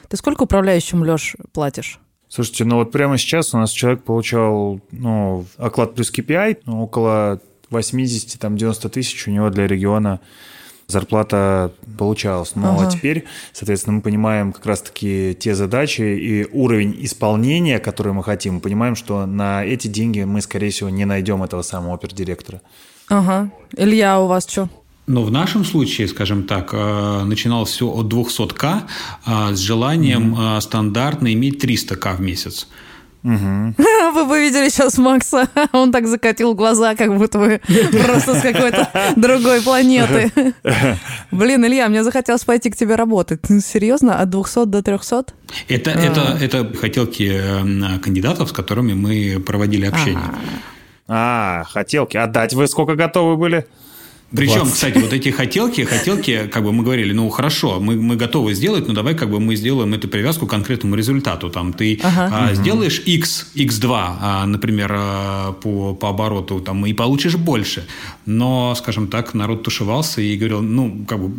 Ты 0.10 0.17
сколько 0.17 0.43
управляющим, 0.43 1.03
Леш, 1.03 1.36
платишь? 1.53 1.99
Слушайте, 2.29 2.65
ну 2.65 2.77
вот 2.77 2.91
прямо 2.91 3.17
сейчас 3.17 3.53
у 3.53 3.57
нас 3.57 3.71
человек 3.71 4.03
получал 4.03 4.81
ну, 4.91 5.45
оклад 5.57 5.95
плюс 5.95 6.12
KPI 6.12 6.60
ну, 6.65 6.83
около 6.83 7.39
80-90 7.71 8.89
тысяч 8.89 9.27
у 9.27 9.31
него 9.31 9.49
для 9.49 9.67
региона 9.67 10.19
зарплата 10.88 11.73
получалась. 11.97 12.55
Ну, 12.55 12.67
а 12.67 12.75
ага. 12.75 12.88
а 12.88 12.89
теперь, 12.89 13.25
соответственно, 13.53 13.97
мы 13.97 14.01
понимаем 14.01 14.53
как 14.53 14.65
раз-таки 14.65 15.38
те 15.39 15.53
задачи 15.53 16.01
и 16.01 16.45
уровень 16.45 16.95
исполнения, 16.99 17.79
который 17.79 18.13
мы 18.13 18.23
хотим. 18.23 18.55
Мы 18.55 18.60
понимаем, 18.62 18.95
что 18.95 19.25
на 19.25 19.65
эти 19.65 19.88
деньги 19.88 20.23
мы, 20.23 20.41
скорее 20.41 20.69
всего, 20.69 20.89
не 20.89 21.05
найдем 21.05 21.43
этого 21.43 21.62
самого 21.62 21.95
опердиректора. 21.95 22.62
Ага. 23.10 23.50
Илья, 23.76 24.20
у 24.20 24.28
вас 24.28 24.48
что? 24.50 24.70
Но 25.08 25.24
в 25.24 25.32
нашем 25.32 25.63
случае, 25.63 26.08
скажем 26.10 26.43
так, 26.43 26.72
э, 26.74 27.24
начиналось 27.24 27.70
все 27.70 27.88
от 27.88 28.12
200к 28.12 28.82
а 29.26 29.54
с 29.54 29.60
желанием 29.60 30.36
mm-hmm. 30.36 30.62
стандартно 30.62 31.32
иметь 31.34 31.63
300к 31.63 32.17
в 32.17 32.22
месяц. 32.22 32.67
Угу. 33.24 33.76
Вы 34.13 34.26
бы 34.26 34.39
видели 34.39 34.70
сейчас 34.70 34.98
Макса, 34.98 35.50
он 35.74 35.91
так 35.91 36.08
закатил 36.08 36.54
глаза, 36.54 36.96
как 36.96 37.17
будто 37.17 37.39
вы 37.39 37.62
просто 37.91 38.36
с 38.36 38.41
какой-то 38.41 38.89
другой 39.15 39.62
планеты. 39.62 40.32
Блин, 41.32 41.65
Илья, 41.65 41.89
мне 41.89 42.04
захотелось 42.04 42.46
пойти 42.46 42.70
к 42.70 42.76
тебе 42.76 42.96
работать. 42.96 43.41
Серьезно? 43.63 44.20
От 44.20 44.30
200 44.30 44.65
до 44.65 44.82
300? 44.82 45.26
Это, 45.67 45.91
а. 45.91 46.00
это, 46.00 46.38
это 46.39 46.78
хотелки 46.78 47.32
э, 47.34 48.00
кандидатов, 48.00 48.50
с 48.50 48.52
которыми 48.52 48.93
мы 48.93 49.41
проводили 49.46 49.86
общение. 49.86 50.24
А-а-а. 50.24 50.77
А, 51.08 51.63
хотелки. 51.70 52.17
Отдать 52.17 52.54
вы 52.54 52.67
сколько 52.67 52.96
готовы 52.96 53.38
были? 53.38 53.65
Причем, 54.36 54.63
20. 54.63 54.74
кстати, 54.74 54.98
вот 54.98 55.13
эти 55.13 55.30
хотелки, 55.30 55.86
хотелки, 55.86 56.50
как 56.52 56.62
бы 56.62 56.74
мы 56.74 56.84
говорили, 56.84 57.13
ну 57.13 57.30
хорошо, 57.30 57.80
мы, 57.80 57.96
мы 57.96 58.17
готовы 58.17 58.54
сделать, 58.54 58.86
но 58.86 58.93
давай 58.93 59.15
как 59.15 59.30
бы 59.30 59.39
мы 59.39 59.56
сделаем 59.56 59.93
эту 59.93 60.10
привязку 60.10 60.46
к 60.48 60.50
конкретному 60.50 60.96
результату. 60.96 61.50
Там 61.50 61.72
ты 61.72 61.98
ага. 62.04 62.50
а, 62.50 62.54
сделаешь 62.54 63.02
X, 63.06 63.52
X2, 63.56 63.86
а, 63.89 64.46
например, 64.46 64.91
а, 64.93 65.54
по, 65.54 65.93
по 65.93 66.10
обороту, 66.10 66.60
там, 66.60 66.86
и 66.86 66.91
получишь 66.91 67.38
больше. 67.38 67.88
Но, 68.26 68.76
скажем 68.76 69.08
так, 69.08 69.34
народ 69.34 69.63
тушевался 69.63 70.20
и 70.22 70.36
говорил, 70.36 70.62
ну, 70.62 71.06
как 71.08 71.22
бы 71.22 71.34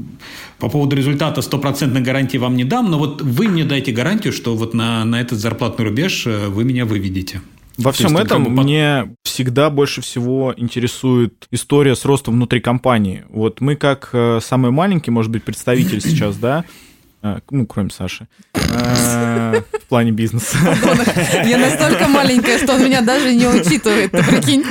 по 0.59 0.71
поводу 0.71 0.97
результата 0.97 1.43
стопроцентной 1.43 2.01
гарантии 2.01 2.39
вам 2.39 2.57
не 2.57 2.65
дам, 2.65 2.91
но 2.91 2.99
вот 2.99 3.21
вы 3.21 3.49
мне 3.49 3.65
дайте 3.65 3.93
гарантию, 3.93 4.33
что 4.33 4.57
вот 4.57 4.73
на, 4.73 5.05
на 5.05 5.21
этот 5.21 5.39
зарплатный 5.39 5.85
рубеж 5.85 6.27
э, 6.27 6.47
вы 6.49 6.65
меня 6.65 6.87
выведете. 6.87 7.43
Во 7.79 7.93
всем 7.93 8.11
есть, 8.11 8.25
этом 8.25 8.45
как 8.45 8.55
бы... 8.55 8.63
мне 8.63 9.15
всегда 9.23 9.71
больше 9.71 10.01
всего 10.01 10.53
интересует 10.57 11.47
история 11.53 11.95
с 11.95 12.05
ростом 12.05 12.35
внутри 12.35 12.61
компании. 12.61 13.25
Вот 13.29 13.61
мы 13.61 13.77
как 13.77 14.11
э, 14.13 14.41
самый 14.43 14.73
маленький, 14.73 15.13
может 15.13 15.31
быть, 15.31 15.45
представитель 15.45 16.01
сейчас, 16.01 16.37
да, 16.37 16.65
э, 17.23 17.39
ну, 17.51 17.67
кроме 17.67 17.91
Саши, 17.91 18.27
э, 18.55 19.63
в 19.81 19.89
плане 19.89 20.11
бизнеса. 20.11 20.59
Я 21.45 21.59
настолько 21.59 22.09
маленькая, 22.09 22.59
что 22.59 22.75
он 22.75 22.85
меня 22.85 23.01
даже 23.01 23.33
не 23.33 23.47
учитывает, 23.47 24.11
ты 24.11 24.25
прикинь. 24.25 24.65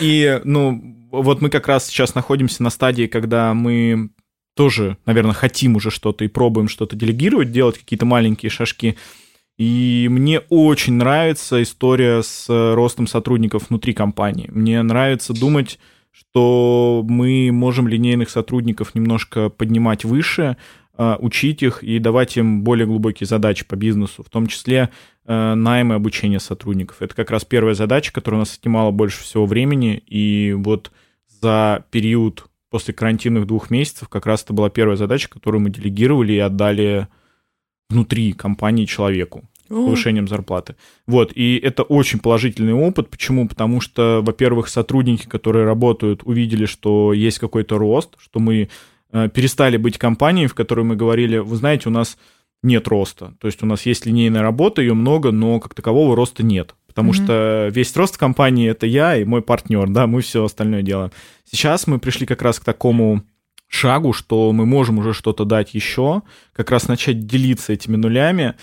И, 0.00 0.40
ну, 0.44 0.96
вот 1.10 1.42
мы 1.42 1.50
как 1.50 1.68
раз 1.68 1.88
сейчас 1.88 2.14
находимся 2.14 2.62
на 2.62 2.70
стадии, 2.70 3.06
когда 3.06 3.52
мы 3.52 4.10
тоже, 4.54 4.96
наверное, 5.06 5.34
хотим 5.34 5.76
уже 5.76 5.90
что-то 5.90 6.24
и 6.24 6.28
пробуем 6.28 6.68
что-то 6.68 6.96
делегировать, 6.96 7.52
делать 7.52 7.78
какие-то 7.78 8.06
маленькие 8.06 8.50
шажки. 8.50 8.96
И 9.60 10.08
мне 10.10 10.40
очень 10.48 10.94
нравится 10.94 11.62
история 11.62 12.22
с 12.22 12.46
э, 12.48 12.72
ростом 12.72 13.06
сотрудников 13.06 13.68
внутри 13.68 13.92
компании. 13.92 14.48
Мне 14.50 14.82
нравится 14.82 15.34
думать, 15.34 15.78
что 16.10 17.04
мы 17.06 17.50
можем 17.52 17.86
линейных 17.86 18.30
сотрудников 18.30 18.94
немножко 18.94 19.50
поднимать 19.50 20.06
выше, 20.06 20.56
э, 20.96 21.16
учить 21.18 21.62
их 21.62 21.84
и 21.84 21.98
давать 21.98 22.38
им 22.38 22.62
более 22.62 22.86
глубокие 22.86 23.26
задачи 23.26 23.66
по 23.66 23.76
бизнесу, 23.76 24.22
в 24.22 24.30
том 24.30 24.46
числе 24.46 24.88
э, 25.26 25.54
найм 25.54 25.92
и 25.92 25.96
обучение 25.96 26.40
сотрудников. 26.40 27.02
Это 27.02 27.14
как 27.14 27.30
раз 27.30 27.44
первая 27.44 27.74
задача, 27.74 28.14
которая 28.14 28.38
у 28.38 28.44
нас 28.44 28.56
отнимала 28.56 28.90
больше 28.92 29.22
всего 29.22 29.44
времени, 29.44 30.02
и 30.06 30.54
вот 30.56 30.90
за 31.28 31.84
период 31.90 32.46
после 32.70 32.94
карантинных 32.94 33.46
двух 33.46 33.68
месяцев 33.68 34.08
как 34.08 34.24
раз 34.24 34.42
это 34.42 34.54
была 34.54 34.70
первая 34.70 34.96
задача, 34.96 35.28
которую 35.28 35.60
мы 35.60 35.68
делегировали 35.68 36.32
и 36.32 36.38
отдали 36.38 37.08
внутри 37.90 38.32
компании 38.32 38.86
человеку 38.86 39.44
с 39.66 39.68
повышением 39.68 40.26
зарплаты. 40.26 40.74
Вот, 41.06 41.32
и 41.34 41.56
это 41.56 41.82
очень 41.82 42.18
положительный 42.18 42.72
опыт. 42.72 43.08
Почему? 43.08 43.46
Потому 43.46 43.80
что, 43.80 44.20
во-первых, 44.22 44.68
сотрудники, 44.68 45.26
которые 45.26 45.64
работают, 45.64 46.22
увидели, 46.24 46.66
что 46.66 47.12
есть 47.12 47.38
какой-то 47.38 47.78
рост, 47.78 48.16
что 48.18 48.40
мы 48.40 48.68
э, 49.12 49.28
перестали 49.28 49.76
быть 49.76 49.96
компанией, 49.96 50.48
в 50.48 50.54
которой 50.54 50.84
мы 50.84 50.96
говорили, 50.96 51.38
вы 51.38 51.54
знаете, 51.56 51.88
у 51.88 51.92
нас 51.92 52.18
нет 52.62 52.88
роста. 52.88 53.34
То 53.40 53.46
есть 53.46 53.62
у 53.62 53.66
нас 53.66 53.86
есть 53.86 54.06
линейная 54.06 54.42
работа, 54.42 54.82
ее 54.82 54.94
много, 54.94 55.30
но 55.30 55.60
как 55.60 55.74
такового 55.74 56.16
роста 56.16 56.42
нет. 56.42 56.74
Потому 56.86 57.12
mm-hmm. 57.12 57.24
что 57.24 57.68
весь 57.72 57.96
рост 57.96 58.18
компании 58.18 58.68
это 58.68 58.86
я 58.86 59.16
и 59.16 59.24
мой 59.24 59.42
партнер, 59.42 59.88
да, 59.88 60.08
мы 60.08 60.20
все 60.22 60.44
остальное 60.44 60.82
делаем. 60.82 61.12
Сейчас 61.44 61.86
мы 61.86 62.00
пришли 62.00 62.26
как 62.26 62.42
раз 62.42 62.58
к 62.58 62.64
такому 62.64 63.22
шагу, 63.70 64.12
что 64.12 64.52
мы 64.52 64.66
можем 64.66 64.98
уже 64.98 65.14
что-то 65.14 65.44
дать 65.44 65.74
еще, 65.74 66.22
как 66.52 66.70
раз 66.70 66.88
начать 66.88 67.26
делиться 67.26 67.72
этими 67.72 67.96
нулями, 67.96 68.56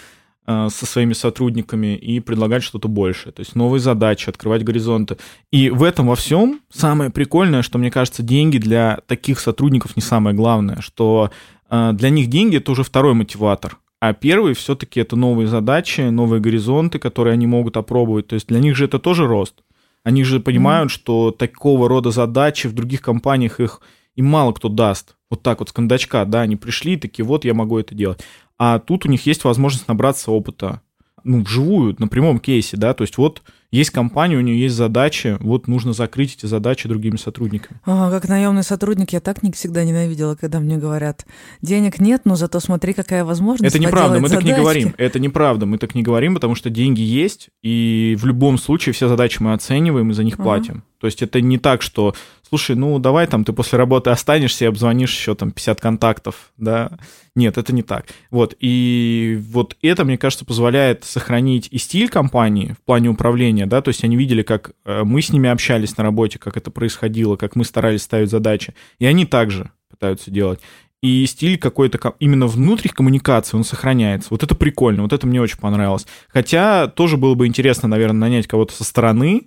э, 0.46 0.68
со 0.70 0.86
своими 0.86 1.14
сотрудниками 1.14 1.96
и 1.96 2.20
предлагать 2.20 2.62
что-то 2.62 2.90
большее. 2.90 3.32
То 3.32 3.40
есть 3.40 3.56
новые 3.56 3.80
задачи, 3.80 4.30
открывать 4.30 4.64
горизонты. 4.64 5.18
И 5.50 5.70
в 5.70 5.82
этом 5.84 6.08
во 6.08 6.16
всем 6.16 6.60
самое 6.70 7.10
прикольное, 7.10 7.62
что, 7.62 7.78
мне 7.78 7.90
кажется, 7.90 8.22
деньги 8.22 8.58
для 8.58 9.00
таких 9.08 9.40
сотрудников 9.40 9.96
не 9.96 10.02
самое 10.02 10.36
главное, 10.36 10.82
что 10.82 11.32
э, 11.70 11.92
для 11.94 12.10
них 12.10 12.28
деньги— 12.28 12.58
это 12.58 12.74
уже 12.74 12.84
второй 12.84 13.14
мотиватор. 13.14 13.78
А 14.00 14.14
первый 14.14 14.54
все-таки 14.54 15.00
это 15.00 15.16
новые 15.16 15.48
задачи, 15.48 16.02
новые 16.02 16.42
горизонты, 16.42 17.00
которые 17.00 17.34
они 17.34 17.48
могут 17.48 17.78
опробовать. 17.78 18.28
То 18.28 18.36
есть 18.36 18.48
для 18.48 18.60
них 18.60 18.76
же 18.76 18.86
это 18.86 19.00
тоже 19.00 19.26
рост. 19.26 19.56
Они 20.04 20.24
же 20.24 20.40
понимают, 20.40 20.92
mm-hmm. 20.92 20.96
что 20.96 21.32
такого 21.32 21.90
рода 21.90 22.12
задачи 22.12 22.68
в 22.68 22.74
других 22.74 23.02
компаниях 23.02 23.60
их 23.60 23.82
им 24.18 24.26
мало 24.26 24.52
кто 24.52 24.68
даст. 24.68 25.16
Вот 25.30 25.42
так 25.44 25.60
вот 25.60 25.70
с 25.70 25.72
кондачка, 25.72 26.26
да, 26.26 26.42
они 26.42 26.58
пришли, 26.58 26.98
такие, 26.98 27.26
вот 27.26 27.46
я 27.46 27.54
могу 27.54 27.78
это 27.80 27.96
делать. 27.96 28.20
А 28.58 28.80
тут 28.80 29.06
у 29.06 29.10
них 29.10 29.26
есть 29.26 29.44
возможность 29.44 29.88
набраться 29.88 30.32
опыта, 30.32 30.82
ну, 31.24 31.44
вживую, 31.44 31.96
на 32.00 32.08
прямом 32.08 32.40
кейсе, 32.40 32.78
да, 32.78 32.94
то 32.94 33.04
есть 33.04 33.18
вот 33.18 33.44
есть 33.70 33.90
компания, 33.90 34.38
у 34.38 34.42
нее 34.42 34.62
есть 34.62 34.76
задачи, 34.76 35.38
вот 35.42 35.68
нужно 35.68 35.92
закрыть 35.92 36.36
эти 36.36 36.46
задачи 36.46 36.88
другими 36.88 37.18
сотрудниками. 37.18 37.82
А, 37.86 38.10
как 38.10 38.30
наемный 38.30 38.64
сотрудник 38.64 39.12
я 39.12 39.20
так 39.20 39.44
не 39.44 39.52
всегда 39.52 39.84
ненавидела, 39.84 40.36
когда 40.36 40.62
мне 40.62 40.78
говорят, 40.78 41.26
денег 41.62 42.00
нет, 42.00 42.22
но 42.24 42.38
зато 42.38 42.62
смотри, 42.62 42.94
какая 42.94 43.26
возможность 43.26 43.76
Это 43.76 43.84
неправда, 43.84 44.20
мы 44.20 44.30
задачки. 44.30 44.48
так 44.48 44.58
не 44.58 44.62
говорим, 44.62 44.96
это 44.98 45.20
неправда, 45.20 45.66
мы 45.66 45.78
так 45.78 45.96
не 45.96 46.02
говорим, 46.02 46.36
потому 46.36 46.56
что 46.56 46.70
деньги 46.70 47.02
есть, 47.02 47.50
и 47.62 48.16
в 48.18 48.26
любом 48.26 48.58
случае 48.58 48.94
все 48.94 49.10
задачи 49.10 49.42
мы 49.42 49.52
оцениваем 49.52 50.12
и 50.12 50.14
за 50.14 50.24
них 50.24 50.36
uh-huh. 50.36 50.44
платим. 50.44 50.84
То 51.00 51.08
есть 51.08 51.22
это 51.22 51.42
не 51.42 51.60
так, 51.60 51.82
что, 51.82 52.16
слушай, 52.48 52.76
ну 52.76 52.98
давай 53.00 53.28
там 53.28 53.44
ты 53.44 53.54
после 53.54 53.78
работы 53.78 54.10
останешься 54.10 54.66
и 54.66 54.68
обзвонишь 54.68 55.14
еще 55.14 55.36
там 55.36 55.52
50 55.52 55.82
контактов, 55.82 56.52
да. 56.58 56.92
Нет, 57.36 57.58
это 57.58 57.74
не 57.74 57.84
так. 57.84 58.08
Вот, 58.32 58.56
и 58.60 59.40
вот 59.52 59.76
это, 59.82 60.06
мне 60.06 60.18
кажется, 60.18 60.46
позволяет 60.46 61.04
сохранить 61.04 61.68
и 61.72 61.78
стиль 61.78 62.10
компании 62.10 62.76
в 62.80 62.84
плане 62.84 63.10
управления, 63.10 63.66
да, 63.66 63.82
то 63.82 63.90
есть 63.90 64.04
они 64.04 64.18
видели, 64.18 64.42
как 64.42 64.72
э, 64.86 65.04
мы 65.04 65.22
с 65.22 65.30
ними 65.32 65.50
общались 65.50 65.98
на 65.98 66.04
работе, 66.04 66.40
как 66.40 66.58
это 66.58 66.72
происходило, 66.72 67.36
как 67.36 67.56
мы 67.56 67.64
старались 67.64 68.02
ставить 68.02 68.32
задачи, 68.32 68.74
и 69.00 69.06
они 69.06 69.26
также 69.26 69.72
пытаются 69.90 70.32
делать 70.32 70.60
и 71.02 71.26
стиль 71.28 71.58
какой-то 71.58 72.16
именно 72.20 72.48
внутренних 72.48 72.96
коммуникаций, 72.96 73.58
он 73.58 73.64
сохраняется. 73.64 74.30
Вот 74.32 74.44
это 74.44 74.56
прикольно, 74.56 75.04
вот 75.04 75.14
это 75.14 75.28
мне 75.28 75.42
очень 75.42 75.60
понравилось. 75.60 76.08
Хотя 76.28 76.88
тоже 76.88 77.18
было 77.18 77.36
бы 77.36 77.46
интересно, 77.46 77.88
наверное, 77.88 78.22
нанять 78.22 78.48
кого-то 78.48 78.74
со 78.74 78.84
стороны, 78.84 79.44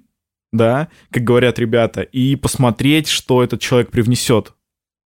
да, 0.53 0.89
как 1.11 1.25
говорят 1.25 1.59
ребята, 1.59 2.03
и 2.03 2.37
посмотреть, 2.37 3.09
что 3.09 3.43
этот 3.43 3.61
человек 3.61 3.91
привнесет 3.91 4.55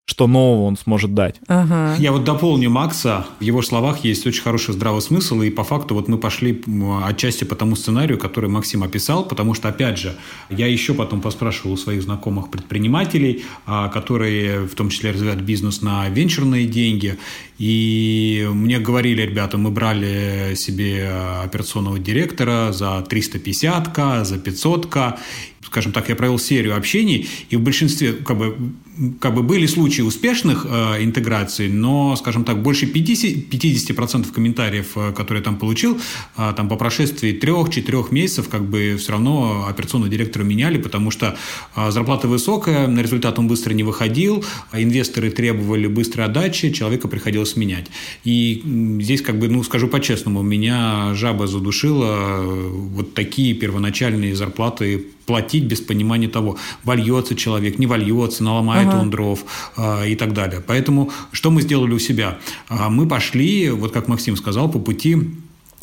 что 0.05 0.27
нового 0.27 0.65
он 0.65 0.77
сможет 0.77 1.15
дать. 1.15 1.37
Ага. 1.47 1.95
Я 1.99 2.11
вот 2.11 2.25
дополню 2.25 2.71
Макса. 2.71 3.25
В 3.39 3.43
его 3.45 3.63
словах 3.63 4.05
есть 4.05 4.27
очень 4.27 4.43
хороший 4.43 4.75
здравый 4.75 5.01
смысл, 5.01 5.43
и 5.43 5.51
по 5.51 5.63
факту 5.63 5.95
вот 5.95 6.09
мы 6.09 6.19
пошли 6.19 6.61
отчасти 7.05 7.45
по 7.45 7.55
тому 7.55 7.77
сценарию, 7.77 8.19
который 8.19 8.51
Максим 8.51 8.83
описал, 8.83 9.25
потому 9.25 9.55
что, 9.55 9.69
опять 9.69 9.99
же, 9.99 10.17
я 10.51 10.67
еще 10.67 10.93
потом 10.95 11.21
поспрашивал 11.21 11.73
у 11.73 11.77
своих 11.77 12.03
знакомых 12.03 12.51
предпринимателей, 12.51 13.45
а, 13.65 13.89
которые 13.89 14.67
в 14.67 14.75
том 14.75 14.89
числе 14.89 15.13
развивают 15.13 15.41
бизнес 15.43 15.83
на 15.83 16.09
венчурные 16.09 16.67
деньги, 16.67 17.17
и 17.59 18.49
мне 18.53 18.81
говорили, 18.81 19.23
ребята, 19.23 19.57
мы 19.57 19.71
брали 19.71 20.55
себе 20.57 21.09
операционного 21.45 22.01
директора 22.01 22.73
за 22.73 23.07
350к, 23.09 24.25
за 24.25 24.35
500к, 24.35 25.19
скажем 25.73 25.93
так, 25.93 26.09
я 26.09 26.17
провел 26.17 26.39
серию 26.39 26.77
общений, 26.77 27.29
и 27.51 27.57
в 27.57 27.63
большинстве, 27.63 28.13
как 28.13 28.37
бы, 28.37 28.57
как 29.21 29.35
бы 29.35 29.43
были 29.43 29.67
случаи 29.67 30.03
успешных 30.03 30.67
э, 30.69 31.03
интеграций, 31.03 31.69
но, 31.69 32.15
скажем 32.17 32.45
так, 32.45 32.63
больше 32.63 32.87
50%, 32.87 33.49
50% 33.49 34.33
комментариев, 34.33 34.93
э, 34.97 35.13
которые 35.13 35.41
я 35.41 35.45
там 35.45 35.57
получил, 35.57 35.99
э, 36.37 36.53
там 36.57 36.69
по 36.69 36.77
прошествии 36.77 37.33
трех-четырех 37.33 38.13
месяцев, 38.13 38.49
как 38.49 38.69
бы 38.69 38.97
все 38.99 39.13
равно 39.13 39.67
операционного 39.69 40.11
директора 40.11 40.45
меняли, 40.45 40.79
потому 40.79 41.11
что 41.11 41.37
э, 41.75 41.91
зарплата 41.91 42.29
высокая, 42.29 42.87
на 42.87 43.01
результат 43.01 43.39
он 43.39 43.49
быстро 43.49 43.73
не 43.73 43.83
выходил, 43.83 44.45
а 44.71 44.83
инвесторы 44.83 45.31
требовали 45.31 45.87
быстрой 45.87 46.27
отдачи, 46.27 46.71
человека 46.71 47.09
приходилось 47.09 47.57
менять. 47.57 47.87
И 48.25 48.63
здесь, 49.01 49.23
как 49.23 49.39
бы, 49.39 49.49
ну, 49.49 49.63
скажу 49.63 49.89
по-честному, 49.89 50.43
меня 50.43 51.15
жаба 51.15 51.47
задушила 51.47 52.43
э, 52.43 52.69
вот 52.69 53.15
такие 53.15 53.55
первоначальные 53.55 54.37
зарплаты 54.37 55.07
платить 55.33 55.65
без 55.65 55.81
понимания 55.81 56.29
того, 56.29 56.57
вольется 56.85 57.35
человек, 57.35 57.79
не 57.79 57.87
вольется, 57.87 58.45
наломает 58.45 58.89
ага. 58.89 58.99
он 58.99 59.11
дров 59.11 59.45
э, 59.79 60.11
и 60.11 60.15
так 60.15 60.35
далее. 60.35 60.61
Поэтому 60.67 61.11
что 61.33 61.51
мы 61.51 61.63
сделали 61.63 61.95
у 61.95 61.99
себя? 61.99 62.37
Э, 62.69 62.91
мы 62.91 63.09
пошли, 63.09 63.71
вот 63.71 63.93
как 63.93 64.09
Максим 64.09 64.37
сказал, 64.37 64.71
по 64.71 64.79
пути 64.79 65.17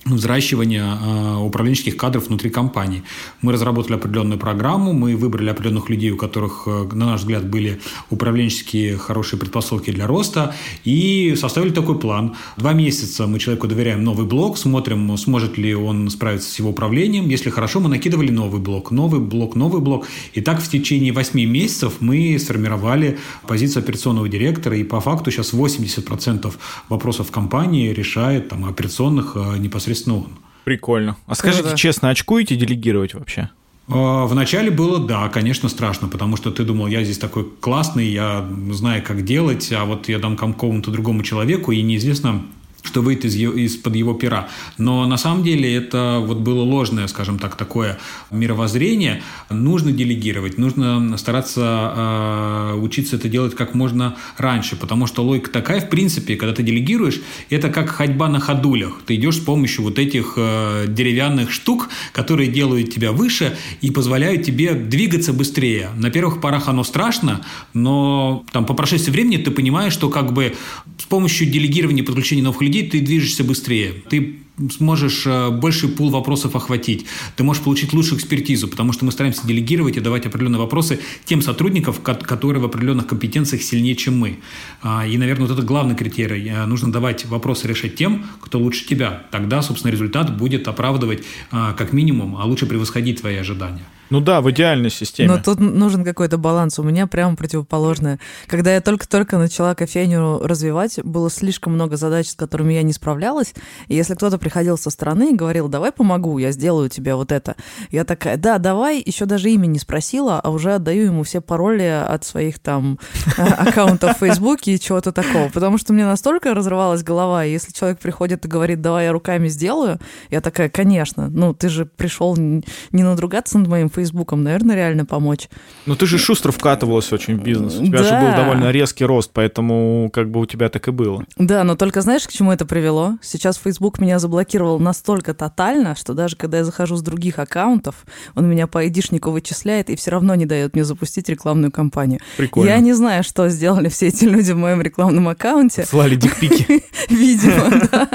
взращивания 0.05 0.85
э, 0.85 1.35
управленческих 1.37 1.97
кадров 1.97 2.27
внутри 2.27 2.49
компании. 2.49 3.03
Мы 3.41 3.53
разработали 3.53 3.95
определенную 3.95 4.39
программу, 4.39 4.93
мы 4.93 5.15
выбрали 5.15 5.49
определенных 5.49 5.89
людей, 5.89 6.11
у 6.11 6.17
которых, 6.17 6.63
э, 6.67 6.87
на 6.93 7.07
наш 7.07 7.21
взгляд, 7.21 7.45
были 7.45 7.81
управленческие 8.09 8.97
хорошие 8.97 9.39
предпосылки 9.39 9.91
для 9.91 10.07
роста, 10.07 10.55
и 10.83 11.35
составили 11.35 11.71
такой 11.71 11.99
план. 11.99 12.35
Два 12.57 12.73
месяца 12.73 13.27
мы 13.27 13.39
человеку 13.39 13.67
доверяем 13.67 14.03
новый 14.03 14.25
блок, 14.25 14.57
смотрим, 14.57 15.17
сможет 15.17 15.57
ли 15.57 15.75
он 15.75 16.09
справиться 16.09 16.49
с 16.49 16.59
его 16.59 16.69
управлением. 16.69 17.27
Если 17.27 17.49
хорошо, 17.49 17.79
мы 17.79 17.89
накидывали 17.89 18.31
новый 18.31 18.61
блок, 18.61 18.91
новый 18.91 19.19
блок, 19.19 19.55
новый 19.55 19.81
блок. 19.81 20.07
И 20.33 20.41
так 20.41 20.61
в 20.61 20.69
течение 20.69 21.11
восьми 21.11 21.45
месяцев 21.45 21.95
мы 21.99 22.37
сформировали 22.39 23.19
позицию 23.47 23.83
операционного 23.83 24.29
директора, 24.29 24.77
и 24.77 24.83
по 24.83 25.01
факту 25.01 25.31
сейчас 25.31 25.53
80% 25.53 26.53
вопросов 26.87 27.31
компании 27.31 27.91
решает 27.91 28.49
там, 28.49 28.65
операционных 28.65 29.33
э, 29.35 29.57
непосредственно 29.57 29.88
непосредственно 29.89 30.17
он. 30.17 30.27
Прикольно. 30.63 31.17
А 31.25 31.35
скажите 31.35 31.63
да, 31.63 31.69
да. 31.71 31.75
честно, 31.75 32.09
очкуете 32.09 32.55
делегировать 32.55 33.13
вообще? 33.13 33.49
А, 33.87 34.25
Вначале 34.25 34.69
было, 34.69 34.99
да, 34.99 35.29
конечно, 35.29 35.67
страшно, 35.69 36.07
потому 36.07 36.37
что 36.37 36.51
ты 36.51 36.63
думал, 36.63 36.87
я 36.87 37.03
здесь 37.03 37.17
такой 37.17 37.45
классный, 37.59 38.07
я 38.07 38.47
знаю, 38.71 39.03
как 39.03 39.23
делать, 39.23 39.71
а 39.71 39.85
вот 39.85 40.09
я 40.09 40.19
дам 40.19 40.35
какому-то 40.35 40.91
другому 40.91 41.23
человеку, 41.23 41.71
и 41.71 41.81
неизвестно, 41.81 42.43
что 42.89 43.01
выйдет 43.01 43.25
из, 43.25 43.35
из-под 43.35 43.95
его 43.95 44.13
пера. 44.13 44.49
Но 44.77 45.05
на 45.05 45.17
самом 45.17 45.43
деле 45.43 45.73
это 45.73 46.21
вот 46.25 46.39
было 46.39 46.61
ложное, 46.61 47.07
скажем 47.07 47.37
так, 47.37 47.55
такое 47.55 47.99
мировоззрение. 48.31 49.21
Нужно 49.49 49.91
делегировать, 49.91 50.57
нужно 50.57 51.17
стараться 51.17 51.93
э, 51.95 52.73
учиться 52.81 53.15
это 53.15 53.29
делать 53.29 53.55
как 53.55 53.75
можно 53.75 54.17
раньше, 54.37 54.75
потому 54.75 55.05
что 55.05 55.23
логика 55.23 55.51
такая, 55.51 55.81
в 55.81 55.89
принципе, 55.89 56.35
когда 56.35 56.55
ты 56.55 56.63
делегируешь, 56.63 57.21
это 57.49 57.69
как 57.69 57.89
ходьба 57.89 58.27
на 58.27 58.39
ходулях. 58.39 59.01
Ты 59.05 59.15
идешь 59.15 59.35
с 59.35 59.39
помощью 59.39 59.83
вот 59.83 59.99
этих 59.99 60.33
э, 60.35 60.85
деревянных 60.87 61.51
штук, 61.51 61.89
которые 62.11 62.49
делают 62.49 62.91
тебя 62.91 63.11
выше 63.11 63.55
и 63.81 63.91
позволяют 63.91 64.43
тебе 64.43 64.73
двигаться 64.73 65.31
быстрее. 65.31 65.91
На 65.95 66.09
первых 66.09 66.41
порах 66.41 66.67
оно 66.67 66.83
страшно, 66.83 67.41
но 67.73 68.43
там 68.51 68.65
по 68.65 68.73
прошествии 68.73 69.11
времени 69.11 69.37
ты 69.37 69.51
понимаешь, 69.51 69.93
что 69.93 70.09
как 70.09 70.33
бы 70.33 70.55
с 70.97 71.03
помощью 71.03 71.47
делегирования 71.47 72.03
подключения 72.03 72.43
новых 72.43 72.61
людей 72.61 72.78
ты 72.83 72.99
движешься 73.01 73.43
быстрее. 73.43 73.93
Ты 74.09 74.39
сможешь 74.71 75.25
э, 75.25 75.49
больший 75.49 75.89
пул 75.89 76.09
вопросов 76.09 76.55
охватить. 76.55 77.05
Ты 77.35 77.43
можешь 77.43 77.63
получить 77.63 77.93
лучшую 77.93 78.19
экспертизу, 78.19 78.67
потому 78.67 78.91
что 78.91 79.05
мы 79.05 79.11
стараемся 79.11 79.47
делегировать 79.47 79.97
и 79.97 80.01
давать 80.01 80.25
определенные 80.25 80.59
вопросы 80.59 80.99
тем 81.25 81.41
сотрудникам, 81.41 81.93
которые 81.93 82.61
в 82.61 82.65
определенных 82.65 83.07
компетенциях 83.07 83.61
сильнее, 83.61 83.95
чем 83.95 84.17
мы. 84.17 84.39
А, 84.81 85.07
и, 85.07 85.17
наверное, 85.17 85.47
вот 85.47 85.57
это 85.57 85.65
главный 85.65 85.95
критерий. 85.95 86.49
Э, 86.49 86.65
нужно 86.65 86.91
давать 86.91 87.25
вопросы 87.25 87.67
решать 87.67 87.95
тем, 87.95 88.25
кто 88.41 88.59
лучше 88.59 88.85
тебя. 88.85 89.27
Тогда, 89.31 89.61
собственно, 89.61 89.91
результат 89.91 90.37
будет 90.37 90.67
оправдывать 90.67 91.23
а, 91.51 91.73
как 91.73 91.93
минимум, 91.93 92.35
а 92.37 92.45
лучше 92.45 92.65
превосходить 92.65 93.21
твои 93.21 93.35
ожидания. 93.35 93.85
Ну 94.09 94.21
да, 94.21 94.41
в 94.41 94.49
идеальной 94.49 94.89
системе. 94.89 95.29
Но 95.29 95.41
тут 95.41 95.59
нужен 95.59 96.03
какой-то 96.03 96.37
баланс. 96.37 96.79
У 96.79 96.83
меня 96.83 97.05
прямо 97.05 97.35
противоположное. 97.35 98.19
Когда 98.47 98.73
я 98.73 98.81
только-только 98.81 99.37
начала 99.37 99.75
кофейню 99.75 100.39
развивать, 100.39 100.99
было 101.03 101.29
слишком 101.29 101.73
много 101.73 101.95
задач, 101.95 102.29
с 102.29 102.35
которыми 102.35 102.73
я 102.73 102.81
не 102.81 102.93
справлялась. 102.93 103.53
И 103.87 103.95
если 103.95 104.15
кто-то 104.15 104.37
приходил 104.37 104.77
со 104.77 104.89
стороны 104.89 105.31
и 105.31 105.35
говорил, 105.35 105.67
давай 105.67 105.91
помогу, 105.91 106.39
я 106.39 106.51
сделаю 106.51 106.89
тебе 106.89 107.13
вот 107.13 107.31
это. 107.31 107.55
Я 107.91 108.03
такая, 108.03 108.37
да, 108.37 108.57
давай, 108.57 109.01
еще 109.05 109.25
даже 109.25 109.51
имя 109.51 109.67
не 109.67 109.79
спросила, 109.79 110.39
а 110.39 110.49
уже 110.49 110.73
отдаю 110.73 111.05
ему 111.05 111.23
все 111.23 111.39
пароли 111.39 112.03
от 112.07 112.23
своих 112.23 112.59
там 112.59 112.97
а, 113.37 113.67
аккаунтов 113.67 114.17
в 114.17 114.19
Фейсбуке 114.19 114.73
и 114.73 114.79
чего-то 114.79 115.11
такого. 115.11 115.49
Потому 115.49 115.77
что 115.77 115.93
мне 115.93 116.05
настолько 116.05 116.55
разрывалась 116.55 117.03
голова, 117.03 117.45
и 117.45 117.51
если 117.51 117.71
человек 117.71 117.99
приходит 117.99 118.45
и 118.45 118.47
говорит, 118.47 118.81
давай 118.81 119.05
я 119.05 119.11
руками 119.11 119.47
сделаю, 119.49 119.99
я 120.31 120.41
такая, 120.41 120.69
конечно, 120.69 121.29
ну 121.29 121.53
ты 121.53 121.69
же 121.69 121.85
пришел 121.85 122.35
не 122.35 122.63
надругаться 123.03 123.59
над 123.59 123.67
моим 123.67 123.89
Фейсбуком, 123.99 124.43
наверное, 124.43 124.77
реально 124.77 125.03
помочь. 125.03 125.49
Ну 125.85 125.95
ты 125.95 126.05
же 126.05 126.17
шустро 126.17 126.53
вкатывалась 126.53 127.11
очень 127.11 127.37
в 127.37 127.43
бизнес. 127.43 127.75
У 127.75 127.85
тебя 127.85 127.99
да. 127.99 128.03
же 128.05 128.25
был 128.25 128.33
довольно 128.33 128.71
резкий 128.71 129.03
рост, 129.03 129.31
поэтому 129.33 130.09
как 130.13 130.31
бы 130.31 130.39
у 130.39 130.45
тебя 130.45 130.69
так 130.69 130.87
и 130.87 130.91
было. 130.91 131.25
Да, 131.37 131.65
но 131.65 131.75
только 131.75 131.99
знаешь, 131.99 132.25
к 132.25 132.31
чему 132.31 132.53
это 132.53 132.65
привело? 132.65 133.17
Сейчас 133.21 133.57
Facebook 133.57 133.99
меня 133.99 134.19
заблокировал 134.19 134.79
настолько 134.79 135.33
тотально, 135.33 135.95
что 135.95 136.13
даже 136.13 136.37
когда 136.37 136.59
я 136.59 136.63
захожу 136.63 136.95
с 136.95 137.01
других 137.01 137.39
аккаунтов, 137.39 138.05
он 138.35 138.49
меня 138.49 138.67
по 138.67 138.79
айдишнику 138.79 139.31
вычисляет 139.31 139.89
и 139.89 139.97
все 139.97 140.11
равно 140.11 140.33
не 140.35 140.45
дает 140.45 140.75
мне 140.75 140.85
запустить 140.85 141.27
рекламную 141.27 141.71
кампанию. 141.73 142.21
Прикольно. 142.37 142.69
Я 142.69 142.79
не 142.79 142.93
знаю, 142.93 143.25
что 143.25 143.49
сделали 143.49 143.89
все 143.89 144.07
эти 144.07 144.23
люди 144.23 144.53
в 144.53 144.57
моем 144.57 144.81
рекламном 144.81 145.27
аккаунте. 145.27 145.85
Слали 145.85 146.15
дикпики. 146.15 146.85
Видимо, 147.09 147.87
да. 147.91 148.09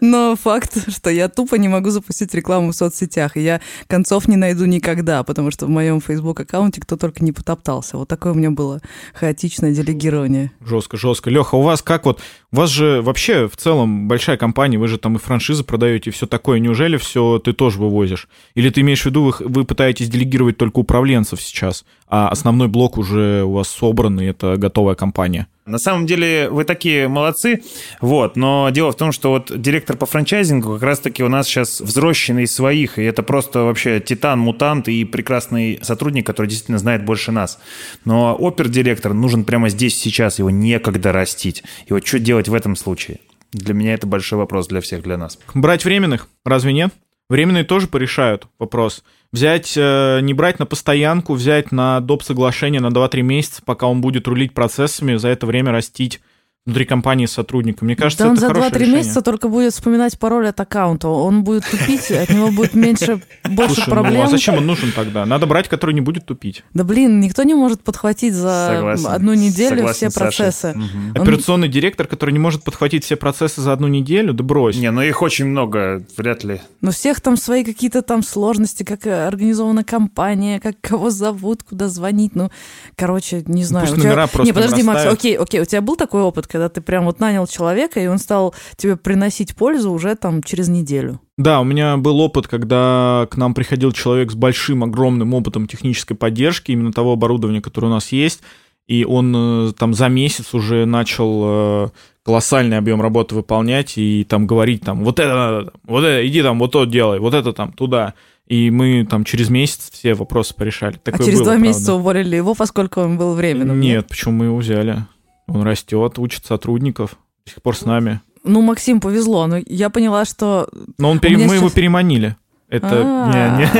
Но 0.00 0.34
факт, 0.34 0.90
что 0.92 1.08
я 1.08 1.28
тупо 1.28 1.54
не 1.54 1.68
могу 1.68 1.90
запустить 1.90 2.34
рекламу 2.34 2.72
в 2.72 2.74
соцсетях. 2.74 3.36
И 3.36 3.42
я 3.42 3.60
концов 3.86 4.26
не 4.26 4.36
найду 4.36 4.64
никогда, 4.64 5.19
потому 5.24 5.50
что 5.50 5.66
в 5.66 5.68
моем 5.68 6.00
Facebook-аккаунте 6.00 6.80
кто 6.80 6.96
только 6.96 7.24
не 7.24 7.32
потоптался. 7.32 7.96
Вот 7.96 8.08
такое 8.08 8.32
у 8.32 8.36
меня 8.36 8.50
было 8.50 8.80
хаотичное 9.14 9.72
делегирование. 9.72 10.52
Жестко, 10.64 10.96
жестко. 10.96 11.30
Леха, 11.30 11.54
у 11.54 11.62
вас 11.62 11.82
как 11.82 12.06
вот, 12.06 12.20
у 12.52 12.56
вас 12.56 12.70
же 12.70 13.02
вообще 13.02 13.48
в 13.48 13.56
целом 13.56 14.08
большая 14.08 14.36
компания, 14.36 14.78
вы 14.78 14.88
же 14.88 14.98
там 14.98 15.16
и 15.16 15.18
франшизы 15.18 15.64
продаете, 15.64 16.10
и 16.10 16.12
все 16.12 16.26
такое. 16.26 16.58
Неужели 16.58 16.96
все 16.96 17.38
ты 17.38 17.52
тоже 17.52 17.78
вывозишь? 17.78 18.28
Или 18.54 18.70
ты 18.70 18.80
имеешь 18.80 19.02
в 19.02 19.06
виду, 19.06 19.24
вы, 19.24 19.34
вы 19.40 19.64
пытаетесь 19.64 20.08
делегировать 20.08 20.56
только 20.56 20.78
управленцев 20.78 21.40
сейчас, 21.40 21.84
а 22.08 22.28
основной 22.28 22.68
блок 22.68 22.98
уже 22.98 23.44
у 23.44 23.52
вас 23.52 23.68
собран, 23.68 24.20
и 24.20 24.24
это 24.24 24.56
готовая 24.56 24.94
компания? 24.94 25.46
На 25.66 25.78
самом 25.78 26.06
деле 26.06 26.48
вы 26.50 26.64
такие 26.64 27.06
молодцы, 27.06 27.62
вот, 28.00 28.34
но 28.34 28.70
дело 28.70 28.92
в 28.92 28.96
том, 28.96 29.12
что 29.12 29.30
вот 29.30 29.52
директор 29.60 29.96
по 29.96 30.06
франчайзингу 30.06 30.74
как 30.74 30.82
раз-таки 30.82 31.22
у 31.22 31.28
нас 31.28 31.46
сейчас 31.46 31.80
взросшенный 31.80 32.44
из 32.44 32.54
своих, 32.54 32.98
и 32.98 33.02
это 33.02 33.22
просто 33.22 33.60
вообще 33.60 34.00
титан, 34.00 34.38
мутант 34.38 34.88
и 34.88 35.04
прекрасный 35.04 35.78
сотрудник, 35.82 36.26
который 36.26 36.46
действительно 36.46 36.78
знает 36.78 37.04
больше 37.04 37.30
нас. 37.30 37.58
Но 38.04 38.34
опер-директор 38.34 39.12
нужен 39.12 39.44
прямо 39.44 39.68
здесь, 39.68 39.98
сейчас, 39.98 40.38
его 40.38 40.50
некогда 40.50 41.12
растить. 41.12 41.62
И 41.86 41.92
вот 41.92 42.06
что 42.06 42.18
делать 42.18 42.48
в 42.48 42.54
этом 42.54 42.74
случае? 42.74 43.18
Для 43.52 43.74
меня 43.74 43.94
это 43.94 44.06
большой 44.06 44.38
вопрос 44.38 44.68
для 44.68 44.80
всех, 44.80 45.02
для 45.02 45.18
нас. 45.18 45.38
Брать 45.54 45.84
временных? 45.84 46.28
Разве 46.44 46.72
нет? 46.72 46.92
Временные 47.30 47.62
тоже 47.62 47.86
порешают 47.86 48.48
вопрос. 48.58 49.04
Взять, 49.30 49.74
э, 49.76 50.18
не 50.20 50.34
брать 50.34 50.58
на 50.58 50.66
постоянку, 50.66 51.34
взять 51.34 51.70
на 51.70 52.00
доп. 52.00 52.24
соглашение 52.24 52.80
на 52.80 52.90
2-3 52.90 53.22
месяца, 53.22 53.62
пока 53.64 53.86
он 53.86 54.00
будет 54.00 54.26
рулить 54.26 54.52
процессами, 54.52 55.14
за 55.14 55.28
это 55.28 55.46
время 55.46 55.70
растить 55.70 56.20
внутри 56.66 56.84
компании 56.84 57.24
с 57.26 57.32
сотрудником. 57.32 57.86
Мне 57.86 57.96
кажется, 57.96 58.24
да 58.24 58.30
он 58.30 58.36
это 58.36 58.42
за 58.42 58.46
хорошее 58.48 58.70
2-3 58.70 58.74
решение. 58.78 58.96
месяца 58.98 59.22
только 59.22 59.48
будет 59.48 59.72
вспоминать 59.72 60.18
пароль 60.18 60.46
от 60.48 60.60
аккаунта. 60.60 61.08
Он 61.08 61.42
будет 61.42 61.64
тупить, 61.64 62.10
от 62.10 62.28
него 62.28 62.50
будет 62.50 62.74
меньше, 62.74 63.22
больше 63.44 63.76
Слушай, 63.76 63.90
проблем. 63.90 64.14
ну 64.14 64.22
а 64.24 64.26
зачем 64.26 64.56
он 64.56 64.66
нужен 64.66 64.92
тогда? 64.92 65.24
Надо 65.24 65.46
брать, 65.46 65.68
который 65.68 65.94
не 65.94 66.02
будет 66.02 66.26
тупить. 66.26 66.62
Да 66.74 66.84
блин, 66.84 67.18
никто 67.18 67.44
не 67.44 67.54
может 67.54 67.82
подхватить 67.82 68.34
за 68.34 68.72
Согласен. 68.74 69.06
одну 69.06 69.32
неделю 69.34 69.76
Согласен 69.78 70.10
все 70.10 70.20
процессы. 70.20 70.72
Мгм. 70.76 71.12
Он- 71.16 71.22
Операционный 71.22 71.68
директор, 71.68 72.06
который 72.06 72.32
не 72.32 72.38
может 72.38 72.62
подхватить 72.62 73.04
все 73.04 73.16
процессы 73.16 73.62
за 73.62 73.72
одну 73.72 73.88
неделю, 73.88 74.34
да 74.34 74.44
брось. 74.44 74.76
Не, 74.76 74.90
ну 74.90 75.00
их 75.00 75.22
очень 75.22 75.46
много, 75.46 76.04
вряд 76.18 76.44
ли. 76.44 76.60
Но 76.82 76.90
всех 76.90 77.22
там 77.22 77.38
свои 77.38 77.64
какие-то 77.64 78.02
там 78.02 78.22
сложности, 78.22 78.82
как 78.82 79.06
э, 79.06 79.26
организована 79.26 79.82
компания, 79.82 80.60
как 80.60 80.76
кого 80.82 81.08
зовут, 81.08 81.62
куда 81.62 81.88
звонить. 81.88 82.36
Ну, 82.36 82.50
короче, 82.96 83.42
не 83.46 83.64
знаю. 83.64 83.86
пусть 83.86 83.96
У 83.96 84.00
тебя- 84.00 84.10
номера 84.10 84.26
просто 84.26 84.44
Не, 84.44 84.52
подожди, 84.52 84.82
Макс, 84.82 85.06
окей, 85.06 85.36
окей, 85.38 85.60
у 85.60 85.64
тебя 85.64 85.80
был 85.80 85.96
такой 85.96 86.20
опыт, 86.20 86.46
когда 86.50 86.68
ты 86.68 86.80
прям 86.80 87.04
вот 87.04 87.20
нанял 87.20 87.46
человека, 87.46 88.00
и 88.00 88.06
он 88.06 88.18
стал 88.18 88.54
тебе 88.76 88.96
приносить 88.96 89.54
пользу 89.54 89.90
уже 89.92 90.14
там 90.16 90.42
через 90.42 90.68
неделю? 90.68 91.20
Да, 91.38 91.60
у 91.60 91.64
меня 91.64 91.96
был 91.96 92.20
опыт, 92.20 92.48
когда 92.48 93.26
к 93.30 93.36
нам 93.36 93.54
приходил 93.54 93.92
человек 93.92 94.30
с 94.30 94.34
большим, 94.34 94.84
огромным 94.84 95.32
опытом 95.32 95.66
технической 95.66 96.16
поддержки, 96.16 96.72
именно 96.72 96.92
того 96.92 97.12
оборудования, 97.12 97.62
которое 97.62 97.86
у 97.86 97.90
нас 97.90 98.12
есть, 98.12 98.40
и 98.86 99.04
он 99.04 99.32
э, 99.36 99.72
там 99.78 99.94
за 99.94 100.08
месяц 100.08 100.52
уже 100.52 100.84
начал 100.84 101.42
э, 101.44 101.88
колоссальный 102.24 102.76
объем 102.76 103.00
работы 103.00 103.36
выполнять 103.36 103.96
и 103.96 104.26
там 104.28 104.46
говорить 104.46 104.82
там, 104.82 105.04
вот 105.04 105.20
это 105.20 105.34
надо, 105.34 105.72
вот 105.84 106.02
это, 106.02 106.26
иди 106.26 106.42
там, 106.42 106.58
вот 106.58 106.72
то 106.72 106.84
делай, 106.84 107.20
вот 107.20 107.34
это 107.34 107.52
там, 107.52 107.72
туда. 107.72 108.14
И 108.48 108.68
мы 108.70 109.06
там 109.08 109.22
через 109.22 109.48
месяц 109.48 109.90
все 109.92 110.14
вопросы 110.14 110.56
порешали. 110.56 110.96
Такое 110.96 111.20
а 111.20 111.24
через 111.24 111.38
было, 111.38 111.44
два 111.44 111.52
правда. 111.52 111.68
месяца 111.68 111.94
уволили 111.94 112.34
его, 112.34 112.54
поскольку 112.56 113.00
он 113.00 113.16
был 113.16 113.34
временным? 113.34 113.78
Нет, 113.78 114.08
почему 114.08 114.34
мы 114.34 114.46
его 114.46 114.56
взяли? 114.56 115.06
Он 115.54 115.62
растет, 115.62 116.18
учит 116.18 116.46
сотрудников, 116.46 117.16
до 117.44 117.52
сих 117.52 117.62
пор 117.62 117.76
с 117.76 117.84
нами. 117.84 118.20
Ну, 118.44 118.62
Максим, 118.62 119.00
повезло. 119.00 119.46
Но 119.46 119.58
я 119.66 119.90
поняла, 119.90 120.24
что... 120.24 120.68
Но 120.98 121.10
он 121.10 121.18
пере- 121.18 121.36
мы 121.36 121.56
его 121.56 121.66
сейчас- 121.66 121.72
переманили. 121.74 122.36
Это... 122.68 123.02
А. 123.04 123.30
Не, 123.32 123.48
не. 123.58 123.66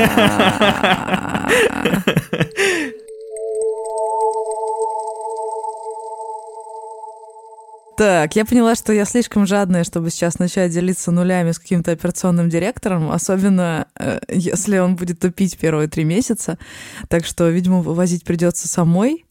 Так, 7.97 8.35
я 8.35 8.45
поняла, 8.45 8.73
что 8.75 8.93
я 8.93 9.05
слишком 9.05 9.45
жадная, 9.45 9.83
чтобы 9.83 10.09
сейчас 10.09 10.39
начать 10.39 10.71
делиться 10.71 11.11
нулями 11.11 11.51
с 11.51 11.59
каким-то 11.59 11.91
операционным 11.91 12.49
директором, 12.49 13.11
особенно 13.11 13.87
э, 13.99 14.19
если 14.29 14.79
он 14.79 14.95
будет 14.95 15.19
тупить 15.19 15.57
первые 15.57 15.87
три 15.87 16.03
месяца. 16.03 16.57
Так 17.09 17.25
что, 17.25 17.47
видимо, 17.49 17.81
вывозить 17.81 18.23
придется 18.23 18.67
самой. 18.67 19.25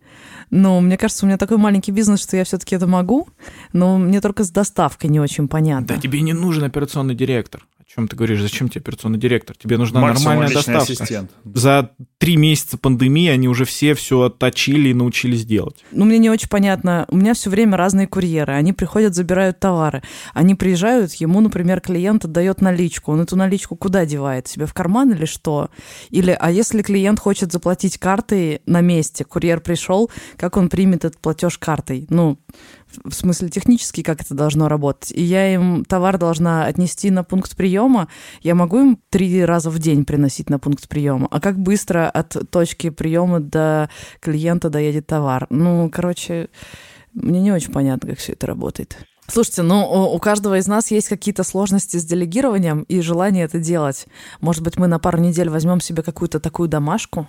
Но 0.51 0.81
мне 0.81 0.99
кажется, 0.99 1.25
у 1.25 1.29
меня 1.29 1.39
такой 1.39 1.57
маленький 1.57 1.93
бизнес, 1.93 2.21
что 2.21 2.37
я 2.37 2.45
все-таки 2.45 2.75
это 2.75 2.87
могу, 2.87 3.29
но 3.73 3.99
мне 3.99 4.21
только 4.21 4.45
с 4.45 4.51
доставкой 4.51 5.11
не 5.11 5.21
очень 5.21 5.49
понятно. 5.49 5.87
Да 5.87 5.97
тебе 5.97 6.21
не 6.21 6.33
нужен 6.33 6.65
операционный 6.65 7.15
директор. 7.15 7.67
О 7.90 7.92
чем 7.92 8.07
ты 8.07 8.14
говоришь? 8.14 8.40
Зачем 8.40 8.68
тебе 8.68 8.83
операционный 8.83 9.18
директор? 9.18 9.57
Тебе 9.57 9.76
нужна 9.76 10.00
Максимум 10.00 10.35
нормальная 10.35 10.55
доставка. 10.55 10.83
ассистент. 10.83 11.31
За 11.44 11.90
три 12.18 12.37
месяца 12.37 12.79
пандемии 12.79 13.29
они 13.29 13.48
уже 13.48 13.64
все 13.64 13.94
все 13.94 14.22
отточили 14.22 14.90
и 14.90 14.94
научились 14.94 15.44
делать. 15.44 15.85
Ну, 15.90 16.05
мне 16.05 16.18
не 16.18 16.31
очень 16.31 16.48
понятно. 16.48 17.07
У 17.09 17.16
меня 17.16 17.35
все 17.35 17.50
время 17.50 17.76
разные 17.76 18.07
курьеры. 18.07 18.53
Они 18.53 18.72
приходят, 18.72 19.16
забирают 19.16 19.59
товары. 19.59 20.03
Они 20.35 20.55
приезжают, 20.55 21.14
ему, 21.14 21.40
например, 21.40 21.81
клиент 21.81 22.24
отдает 22.24 22.61
наличку. 22.61 23.11
Он 23.11 23.22
эту 23.22 23.35
наличку 23.35 23.74
куда 23.74 24.07
девает? 24.07 24.46
Себе 24.46 24.66
в 24.66 24.74
карман 24.74 25.11
или 25.11 25.24
что? 25.24 25.70
Или, 26.11 26.37
а 26.38 26.48
если 26.53 26.83
клиент 26.83 27.18
хочет 27.18 27.50
заплатить 27.50 27.98
картой 27.98 28.62
на 28.66 28.83
месте, 28.83 29.24
курьер 29.24 29.61
пришел, 29.61 30.12
как 30.37 30.57
он 30.57 30.68
примет 30.68 31.05
этот 31.05 31.20
платеж 31.20 31.59
картой? 31.59 32.07
Ну, 32.09 32.38
в 33.05 33.12
смысле 33.12 33.48
технически, 33.48 34.03
как 34.03 34.22
это 34.22 34.35
должно 34.35 34.68
работать. 34.68 35.12
И 35.12 35.22
я 35.22 35.53
им 35.53 35.85
товар 35.85 36.18
должна 36.18 36.66
отнести 36.66 37.11
на 37.11 37.24
пункт 37.24 37.57
приема. 37.57 38.09
Я 38.42 38.55
могу 38.55 38.79
им 38.79 38.98
три 39.11 39.44
раза 39.44 39.70
в 39.70 39.79
день 39.79 40.05
приносить 40.05 40.50
на 40.50 40.59
пункт 40.59 40.88
приема. 40.88 41.29
А 41.31 41.40
как 41.40 41.59
быстро 41.59 42.09
от 42.09 42.37
точки 42.50 42.90
приема 42.90 43.40
до 43.40 43.90
клиента 44.20 44.70
доедет 44.70 45.07
товар? 45.07 45.46
Ну, 45.50 45.90
короче, 45.90 46.48
мне 47.12 47.40
не 47.40 47.53
очень 47.53 47.72
понятно, 47.72 48.11
как 48.11 48.18
все 48.18 48.33
это 48.33 48.46
работает. 48.46 48.96
Слушайте, 49.26 49.62
ну 49.62 49.85
у 50.12 50.18
каждого 50.18 50.59
из 50.59 50.66
нас 50.66 50.90
есть 50.90 51.09
какие-то 51.09 51.44
сложности 51.44 51.98
с 51.98 52.05
делегированием 52.05 52.83
и 52.83 53.00
желание 53.00 53.44
это 53.44 53.61
делать. 53.61 54.07
Может 54.40 54.64
быть, 54.64 54.76
мы 54.76 54.88
на 54.88 54.98
пару 54.98 55.18
недель 55.18 55.48
возьмем 55.48 55.81
себе 55.81 56.03
какую-то 56.03 56.40
такую 56.40 56.68
домашку? 56.68 57.29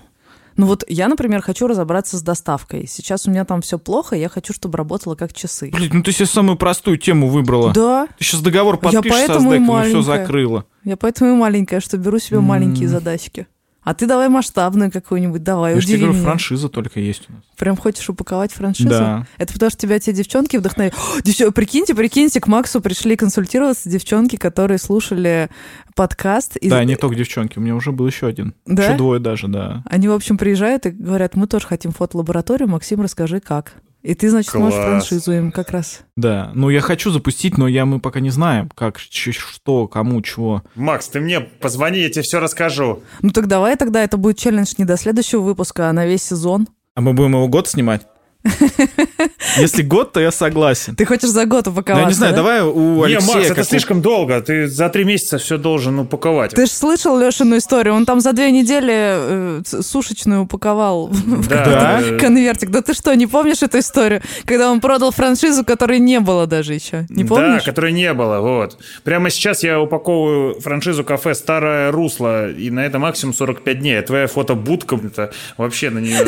Ну 0.58 0.66
вот 0.66 0.84
я, 0.88 1.08
например, 1.08 1.42
хочу 1.42 1.68
разобраться 1.68 2.18
с 2.18 2.22
доставкой. 2.22 2.88
Сейчас 2.88 3.28
у 3.28 3.32
меня 3.32 3.46
там 3.46 3.62
все 3.62 3.80
плохо, 3.80 4.16
я 4.16 4.30
хочу, 4.30 4.54
чтобы 4.54 4.78
работало 4.78 5.16
как 5.16 5.34
часы. 5.34 5.70
Блин, 5.72 5.90
ну 5.94 6.04
ты 6.04 6.12
себе 6.12 6.26
самую 6.26 6.58
простую 6.58 6.98
тему 6.98 7.28
выбрала. 7.28 7.72
Да, 7.74 8.08
Ты 8.18 8.24
сейчас 8.24 8.42
договор 8.42 8.76
Я 8.76 8.92
подпишешь 8.92 9.20
со 9.22 9.28
поэтому 9.28 9.54
и 9.54 9.58
СДЭКом, 9.58 9.64
и 9.64 9.66
все 9.66 9.74
маленькая. 9.94 10.04
закрыла. 10.04 10.66
я 10.84 10.98
поэтому 10.98 11.32
и 11.32 11.36
маленькая, 11.36 11.80
что 11.80 11.98
беру 11.98 12.20
себе 12.20 12.40
маленькие 12.40 12.88
задачки. 12.90 13.48
А 13.84 13.96
ты 13.96 14.06
давай 14.06 14.30
масштабную 14.30 14.92
какую-нибудь, 14.92 15.42
давай, 15.42 15.74
Я 15.74 15.82
же 15.82 15.88
тебе 15.88 15.98
говорю, 15.98 16.14
меня. 16.14 16.24
франшиза 16.24 16.70
только 16.70 17.00
есть 17.00 17.24
у 17.30 17.34
нас. 17.34 17.42
Прям 17.58 17.76
хочешь 17.76 18.08
упаковать 18.10 18.52
франшизу? 18.54 18.90
Да. 18.90 19.28
Это 19.40 19.54
потому, 19.54 19.72
что 19.72 19.80
тебя 19.80 19.98
те 20.00 20.14
девчонки 20.14 20.56
вдохновляют. 20.58 20.94
О, 20.96 21.20
девчо- 21.24 21.52
Прикиньте, 21.52 21.96
прикиньте, 21.96 22.40
к 22.40 22.46
Максу 22.48 22.80
пришли 22.80 23.16
консультироваться 23.16 23.90
девчонки, 23.90 24.36
которые 24.36 24.78
слушали 24.78 25.50
подкаст. 25.96 26.58
и- 26.58 26.70
Да, 26.70 26.84
не 26.84 26.96
только 26.96 27.16
девчонки, 27.16 27.58
у 27.58 27.62
меня 27.62 27.76
уже 27.76 27.92
был 27.92 28.06
еще 28.06 28.28
один. 28.28 28.54
Да? 28.68 28.84
Еще 28.86 28.98
двое 28.98 29.20
даже, 29.20 29.48
да. 29.48 29.84
Они, 29.90 30.08
в 30.08 30.12
общем, 30.14 30.38
приезжают 30.38 30.86
и 30.86 30.92
говорят, 30.92 31.36
мы 31.36 31.48
тоже 31.48 31.66
хотим 31.66 31.92
фотолабораторию, 31.92 32.68
Максим, 32.70 33.02
расскажи, 33.02 33.40
как. 33.40 33.74
И 34.04 34.16
ты, 34.16 34.30
значит, 34.32 34.54
можешь 34.56 34.74
Класс. 34.80 34.86
франшизу 35.08 35.32
им 35.32 35.52
как 35.52 35.70
раз. 35.70 36.02
Да, 36.16 36.52
ну 36.56 36.70
я 36.70 36.82
хочу 36.82 37.12
запустить, 37.12 37.58
но 37.58 37.68
я 37.68 37.86
мы 37.86 38.00
пока 38.00 38.20
не 38.20 38.32
знаем, 38.32 38.70
как, 38.76 39.00
ч- 39.00 39.32
что, 39.32 39.88
кому, 39.88 40.22
чего. 40.22 40.64
Макс, 40.76 41.08
ты 41.08 41.20
мне 41.20 41.40
позвони, 41.40 42.00
я 42.00 42.10
тебе 42.10 42.24
все 42.24 42.40
расскажу. 42.40 43.04
Ну 43.22 43.30
так 43.30 43.48
давай 43.48 43.76
тогда, 43.78 44.04
это 44.04 44.18
будет 44.18 44.38
челлендж 44.38 44.74
не 44.78 44.86
до 44.86 44.98
следующего 44.98 45.42
выпуска, 45.42 45.90
а 45.90 45.94
на 45.94 46.06
весь 46.08 46.24
сезон. 46.24 46.68
А 46.96 47.02
мы 47.02 47.14
будем 47.14 47.34
его 47.34 47.48
год 47.48 47.68
снимать? 47.68 48.08
Если 49.58 49.84
год, 49.84 50.14
то 50.14 50.20
я 50.20 50.32
согласен. 50.32 50.96
Ты 50.96 51.06
хочешь 51.06 51.30
за 51.30 51.46
год 51.46 51.68
Ну, 51.68 51.72
упаковаться, 51.74 52.02
я 52.04 52.08
не 52.08 52.14
знаю, 52.14 52.34
да? 52.34 52.38
давай 52.38 52.62
у 52.62 53.06
не, 53.06 53.16
Алексея... 53.16 53.36
Макс, 53.36 53.50
это 53.52 53.64
слишком 53.64 54.02
долго. 54.02 54.42
Ты 54.42 54.68
за 54.68 54.90
три 54.90 55.04
месяца 55.04 55.38
все 55.38 55.58
должен 55.58 56.00
упаковать. 56.00 56.52
Ты 56.52 56.66
же 56.66 56.72
слышал 56.72 57.18
Лешину 57.20 57.58
историю? 57.58 57.94
Он 57.94 58.06
там 58.06 58.20
за 58.20 58.34
две 58.34 58.52
недели 58.52 58.94
э, 58.96 59.62
сушечную 59.82 60.44
упаковал 60.44 61.08
в 61.08 61.48
Да? 61.48 62.02
конвертик. 62.20 62.72
Да 62.72 62.82
ты 62.82 62.94
что, 62.94 63.14
не 63.16 63.28
помнишь 63.28 63.62
эту 63.62 63.80
историю? 63.80 64.22
Когда 64.46 64.72
он 64.72 64.80
продал 64.80 65.12
франшизу, 65.12 65.64
которой 65.64 66.00
не 66.00 66.20
было 66.20 66.48
даже 66.48 66.74
еще. 66.74 67.06
Не 67.10 67.24
помнишь? 67.24 67.64
Да, 67.64 67.72
которой 67.72 67.92
не 67.92 68.14
было, 68.14 68.40
вот. 68.40 68.78
Прямо 69.04 69.30
сейчас 69.30 69.64
я 69.64 69.80
упаковываю 69.80 70.60
франшизу 70.62 71.04
кафе 71.04 71.36
«Старое 71.36 71.92
русло», 71.92 72.50
и 72.50 72.70
на 72.72 72.86
это 72.86 73.00
максимум 73.00 73.34
45 73.34 73.80
дней. 73.80 74.00
А 74.00 74.02
твоя 74.02 74.28
фотобудка, 74.28 74.96
это 74.96 75.32
вообще 75.58 75.90
на 75.90 76.00
нее 76.00 76.20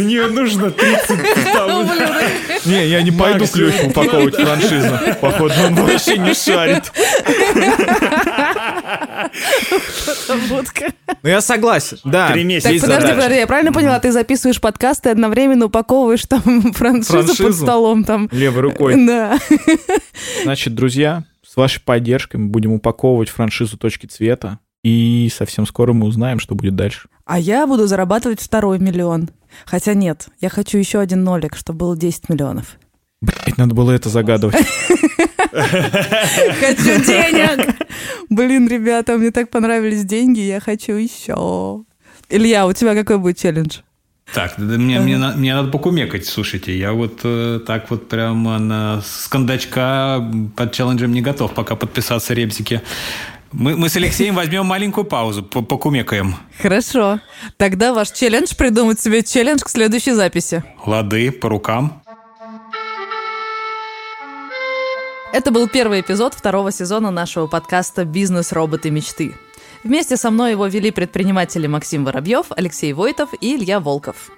На 0.00 0.08
нее 0.08 0.26
нужно 0.26 0.70
3 0.70 0.96
Не, 2.66 2.86
я 2.88 3.02
не 3.02 3.10
пойду 3.10 3.46
ключ 3.46 3.74
упаковывать 3.84 4.36
франшизу. 4.36 4.98
Походу, 5.20 5.54
он 5.66 5.74
вообще 5.74 6.18
не 6.18 6.34
шарит. 6.34 6.92
Ну, 11.22 11.28
я 11.28 11.40
согласен, 11.40 11.98
да. 12.04 12.32
Три 12.32 12.44
месяца. 12.44 12.70
Так, 12.70 12.80
подожди, 12.80 13.14
подожди, 13.14 13.38
я 13.38 13.46
правильно 13.46 13.72
поняла, 13.72 13.98
ты 14.00 14.12
записываешь 14.12 14.60
подкасты 14.60 15.08
и 15.08 15.12
одновременно 15.12 15.66
упаковываешь 15.66 16.24
там 16.26 16.72
франшизу, 16.72 17.42
под 17.42 17.54
столом 17.54 18.04
там. 18.04 18.28
Левой 18.32 18.62
рукой. 18.62 19.06
Да. 19.06 19.38
Значит, 20.42 20.74
друзья, 20.74 21.24
с 21.46 21.56
вашей 21.56 21.80
поддержкой 21.80 22.36
мы 22.36 22.48
будем 22.48 22.72
упаковывать 22.72 23.28
франшизу 23.28 23.76
«Точки 23.76 24.06
цвета». 24.06 24.58
И 24.82 25.30
совсем 25.34 25.66
скоро 25.66 25.92
мы 25.92 26.06
узнаем, 26.06 26.40
что 26.40 26.54
будет 26.54 26.74
дальше. 26.74 27.08
А 27.30 27.38
я 27.38 27.64
буду 27.68 27.86
зарабатывать 27.86 28.40
второй 28.40 28.80
миллион. 28.80 29.30
Хотя 29.64 29.94
нет, 29.94 30.26
я 30.40 30.48
хочу 30.48 30.78
еще 30.78 30.98
один 30.98 31.22
нолик, 31.22 31.54
чтобы 31.54 31.78
было 31.78 31.96
10 31.96 32.28
миллионов. 32.28 32.76
Блять, 33.20 33.56
надо 33.56 33.72
было 33.72 33.92
это 33.92 34.08
загадывать. 34.08 34.56
Хочу 35.52 37.04
денег! 37.04 37.76
Блин, 38.30 38.66
ребята, 38.66 39.16
мне 39.16 39.30
так 39.30 39.48
понравились 39.48 40.04
деньги, 40.04 40.40
я 40.40 40.58
хочу 40.58 40.94
еще. 40.94 41.84
Илья, 42.28 42.66
у 42.66 42.72
тебя 42.72 42.96
какой 42.96 43.18
будет 43.18 43.38
челлендж? 43.38 43.78
Так, 44.34 44.58
мне, 44.58 44.98
мне, 44.98 45.16
мне 45.16 45.54
надо 45.54 45.70
покумекать, 45.70 46.26
слушайте. 46.26 46.76
Я 46.76 46.92
вот 46.92 47.20
э, 47.22 47.60
так 47.64 47.90
вот 47.90 48.08
прямо 48.08 48.58
на, 48.58 49.02
с 49.02 49.28
кондачка 49.28 50.28
под 50.56 50.72
челленджем 50.72 51.12
не 51.12 51.20
готов 51.20 51.54
пока 51.54 51.76
подписаться, 51.76 52.34
ребзики. 52.34 52.82
Мы, 53.52 53.76
мы 53.76 53.88
с 53.88 53.96
Алексеем 53.96 54.36
возьмем 54.36 54.66
маленькую 54.66 55.04
паузу, 55.04 55.42
по- 55.42 55.62
покумекаем. 55.62 56.36
Хорошо. 56.62 57.20
Тогда 57.56 57.92
ваш 57.92 58.12
челлендж 58.12 58.54
придумать 58.56 59.00
себе 59.00 59.22
челлендж 59.24 59.60
к 59.62 59.68
следующей 59.68 60.12
записи. 60.12 60.62
Лады, 60.86 61.32
по 61.32 61.48
рукам. 61.48 62.00
Это 65.32 65.50
был 65.50 65.68
первый 65.68 66.00
эпизод 66.00 66.34
второго 66.34 66.72
сезона 66.72 67.10
нашего 67.10 67.46
подкаста 67.46 68.04
«Бизнес. 68.04 68.52
Роботы. 68.52 68.90
Мечты». 68.90 69.34
Вместе 69.82 70.16
со 70.16 70.30
мной 70.30 70.52
его 70.52 70.66
вели 70.66 70.90
предприниматели 70.90 71.66
Максим 71.66 72.04
Воробьев, 72.04 72.46
Алексей 72.50 72.92
Войтов 72.92 73.30
и 73.40 73.56
Илья 73.56 73.80
Волков. 73.80 74.30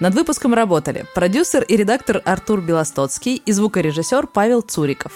Над 0.00 0.14
выпуском 0.14 0.54
работали 0.54 1.04
продюсер 1.14 1.62
и 1.62 1.76
редактор 1.76 2.22
Артур 2.24 2.60
Белостоцкий 2.60 3.36
и 3.44 3.52
звукорежиссер 3.52 4.26
Павел 4.28 4.60
Цуриков. 4.62 5.12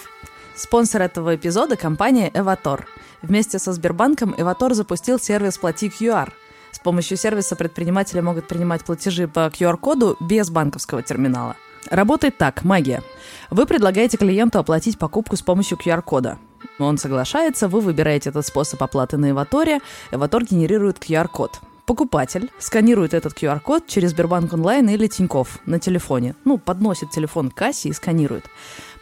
Спонсор 0.55 1.01
этого 1.03 1.35
эпизода– 1.35 1.75
компания 1.77 2.29
«Эватор». 2.33 2.87
Вместе 3.21 3.59
со 3.59 3.73
Сбербанком 3.73 4.33
«Эватор» 4.37 4.73
запустил 4.73 5.19
сервис 5.19 5.57
«Плати 5.57 5.87
QR». 5.89 6.31
С 6.71 6.79
помощью 6.79 7.17
сервиса 7.17 7.55
предприниматели 7.55 8.21
могут 8.21 8.47
принимать 8.47 8.83
платежи 8.83 9.27
по 9.27 9.47
QR-коду 9.47 10.15
без 10.21 10.49
банковского 10.49 11.03
терминала. 11.03 11.55
Работает 11.89 12.37
так, 12.37 12.63
магия. 12.63 13.03
Вы 13.49 13.65
предлагаете 13.65 14.17
клиенту 14.17 14.59
оплатить 14.59 14.97
покупку 14.97 15.35
с 15.35 15.41
помощью 15.41 15.77
QR-кода. 15.77 16.37
Он 16.77 16.97
соглашается, 16.97 17.67
вы 17.67 17.81
выбираете 17.81 18.29
этот 18.29 18.45
способ 18.45 18.81
оплаты 18.81 19.17
на 19.17 19.31
Эваторе, 19.31 19.79
Эватор 20.11 20.43
генерирует 20.45 20.97
QR-код. 20.97 21.59
Покупатель 21.85 22.51
сканирует 22.59 23.15
этот 23.15 23.33
QR-код 23.33 23.87
через 23.87 24.11
Сбербанк 24.11 24.53
онлайн 24.53 24.87
или 24.89 25.07
Тиньков 25.07 25.57
на 25.65 25.79
телефоне. 25.79 26.35
Ну, 26.45 26.59
подносит 26.59 27.09
телефон 27.09 27.49
к 27.49 27.55
кассе 27.55 27.89
и 27.89 27.93
сканирует. 27.93 28.45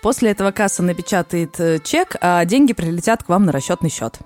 После 0.02 0.32
этого 0.32 0.52
касса 0.52 0.84
напечатает 0.84 1.60
э, 1.60 1.80
чек, 1.84 2.16
а 2.22 2.44
деньги 2.46 2.74
прилетят 2.74 3.24
к 3.24 3.30
вам 3.30 3.46
на 3.46 3.52
расчетный 3.52 3.90
счет. 3.90 4.20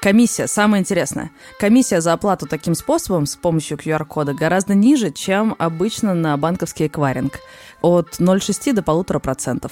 Комиссия, 0.00 0.46
самое 0.46 0.82
интересное. 0.82 1.30
Комиссия 1.58 2.00
за 2.00 2.12
оплату 2.12 2.46
таким 2.46 2.74
способом 2.74 3.26
с 3.26 3.36
помощью 3.36 3.78
QR-кода 3.78 4.34
гораздо 4.34 4.74
ниже, 4.74 5.10
чем 5.10 5.54
обычно 5.58 6.12
на 6.14 6.36
банковский 6.36 6.88
эквайринг. 6.88 7.40
От 7.80 8.18
0,6 8.18 8.72
до 8.72 8.82
1,5%. 8.82 9.70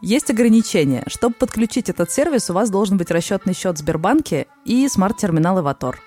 Есть 0.00 0.30
ограничения. 0.30 1.04
Чтобы 1.06 1.34
подключить 1.34 1.88
этот 1.88 2.10
сервис, 2.10 2.48
у 2.50 2.54
вас 2.54 2.70
должен 2.70 2.96
быть 2.96 3.10
расчетный 3.10 3.54
счет 3.54 3.78
Сбербанке 3.78 4.46
и 4.64 4.88
смарт-терминал 4.88 5.60
Эватор. 5.60 6.00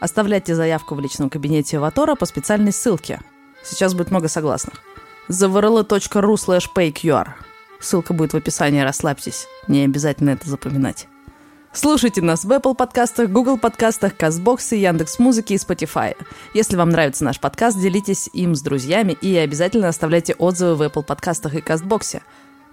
Оставляйте 0.00 0.54
заявку 0.54 0.94
в 0.94 1.00
личном 1.00 1.28
кабинете 1.28 1.76
Эватора 1.76 2.14
по 2.14 2.26
специальной 2.26 2.72
ссылке. 2.72 3.20
Сейчас 3.64 3.94
будет 3.94 4.10
много 4.10 4.28
согласных. 4.28 4.80
zavrl.ru 5.28 6.34
slash 6.34 6.66
payqr. 6.74 7.47
Ссылка 7.80 8.12
будет 8.12 8.32
в 8.32 8.36
описании, 8.36 8.80
расслабьтесь. 8.80 9.46
Не 9.66 9.84
обязательно 9.84 10.30
это 10.30 10.48
запоминать. 10.48 11.08
Слушайте 11.72 12.22
нас 12.22 12.44
в 12.44 12.50
Apple 12.50 12.74
подкастах, 12.74 13.28
Google 13.28 13.58
подкастах, 13.58 14.16
Казбоксе, 14.16 14.80
Яндекс 14.80 15.18
Музыки 15.18 15.52
и 15.52 15.56
Spotify. 15.56 16.16
Если 16.54 16.76
вам 16.76 16.90
нравится 16.90 17.24
наш 17.24 17.38
подкаст, 17.38 17.78
делитесь 17.78 18.28
им 18.32 18.54
с 18.54 18.62
друзьями 18.62 19.16
и 19.20 19.36
обязательно 19.36 19.88
оставляйте 19.88 20.34
отзывы 20.34 20.74
в 20.74 20.82
Apple 20.82 21.04
подкастах 21.04 21.54
и 21.54 21.60
Кастбоксе. 21.60 22.22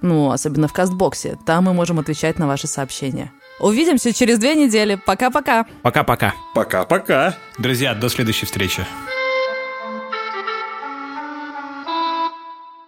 Ну, 0.02 0.32
особенно 0.32 0.68
в 0.68 0.74
Кастбоксе. 0.74 1.38
Там 1.46 1.66
мы 1.66 1.74
можем 1.74 2.00
отвечать 2.00 2.40
на 2.40 2.48
ваши 2.48 2.68
сообщения. 2.68 3.32
Увидимся 3.60 4.14
через 4.14 4.40
две 4.40 4.56
недели. 4.56 4.96
Пока-пока. 4.96 5.66
Пока-пока. 5.82 6.34
Пока-пока. 6.54 7.36
Друзья, 7.58 7.94
до 7.94 8.10
следующей 8.10 8.46
встречи. 8.46 8.86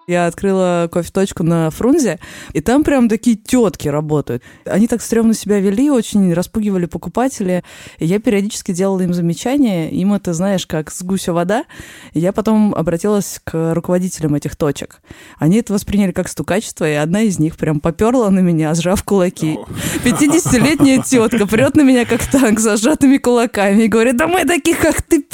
Я 0.10 0.28
открыла 0.28 0.88
кофе-точку 0.89 1.43
на 1.43 1.70
Фрунзе, 1.70 2.18
и 2.53 2.62
там 2.62 2.86
прям 2.86 3.10
такие 3.10 3.36
тетки 3.36 3.89
работают. 3.89 4.41
Они 4.64 4.88
так 4.88 5.01
стрёмно 5.01 5.34
себя 5.34 5.60
вели, 5.60 5.91
очень 5.91 6.34
распугивали 6.34 6.86
покупателей. 6.86 7.64
И 7.99 8.05
я 8.05 8.20
периодически 8.22 8.72
делала 8.72 9.01
им 9.01 9.14
замечания. 9.14 9.89
Им 9.91 10.14
это, 10.14 10.34
знаешь, 10.34 10.66
как 10.66 10.91
с 10.91 11.03
гуся 11.03 11.34
вода. 11.34 11.66
И 12.14 12.22
я 12.22 12.32
потом 12.32 12.74
обратилась 12.74 13.41
к 13.43 13.74
руководителям 13.74 14.34
этих 14.36 14.55
точек. 14.55 15.01
Они 15.39 15.58
это 15.58 15.74
восприняли 15.74 16.14
как 16.14 16.30
стукачество, 16.30 16.89
и 16.89 16.93
одна 16.93 17.24
из 17.24 17.38
них 17.38 17.58
прям 17.58 17.82
поперла 17.82 18.30
на 18.30 18.39
меня, 18.39 18.74
сжав 18.76 19.03
кулаки. 19.03 19.60
50-летняя 20.05 21.03
тетка 21.03 21.45
прет 21.45 21.76
на 21.76 21.82
меня 21.82 22.05
как 22.05 22.26
танк 22.26 22.62
с 22.62 22.78
сжатыми 22.78 23.18
кулаками 23.18 23.84
и 23.84 23.88
говорит, 23.89 24.16
да 24.16 24.28
мы 24.28 24.45
таких, 24.45 24.80
как 24.80 25.01
ты, 25.01 25.26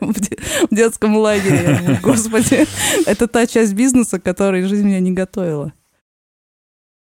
в 0.00 0.20
де- 0.20 0.38
в 0.68 0.74
детском 0.74 1.16
лагере. 1.16 2.00
Господи, 2.02 2.66
это 3.06 3.28
та 3.28 3.46
часть 3.46 3.74
бизнеса, 3.74 4.07
к 4.16 4.22
которой 4.22 4.62
жизнь 4.62 4.86
меня 4.86 5.00
не 5.00 5.12
готовила. 5.12 5.74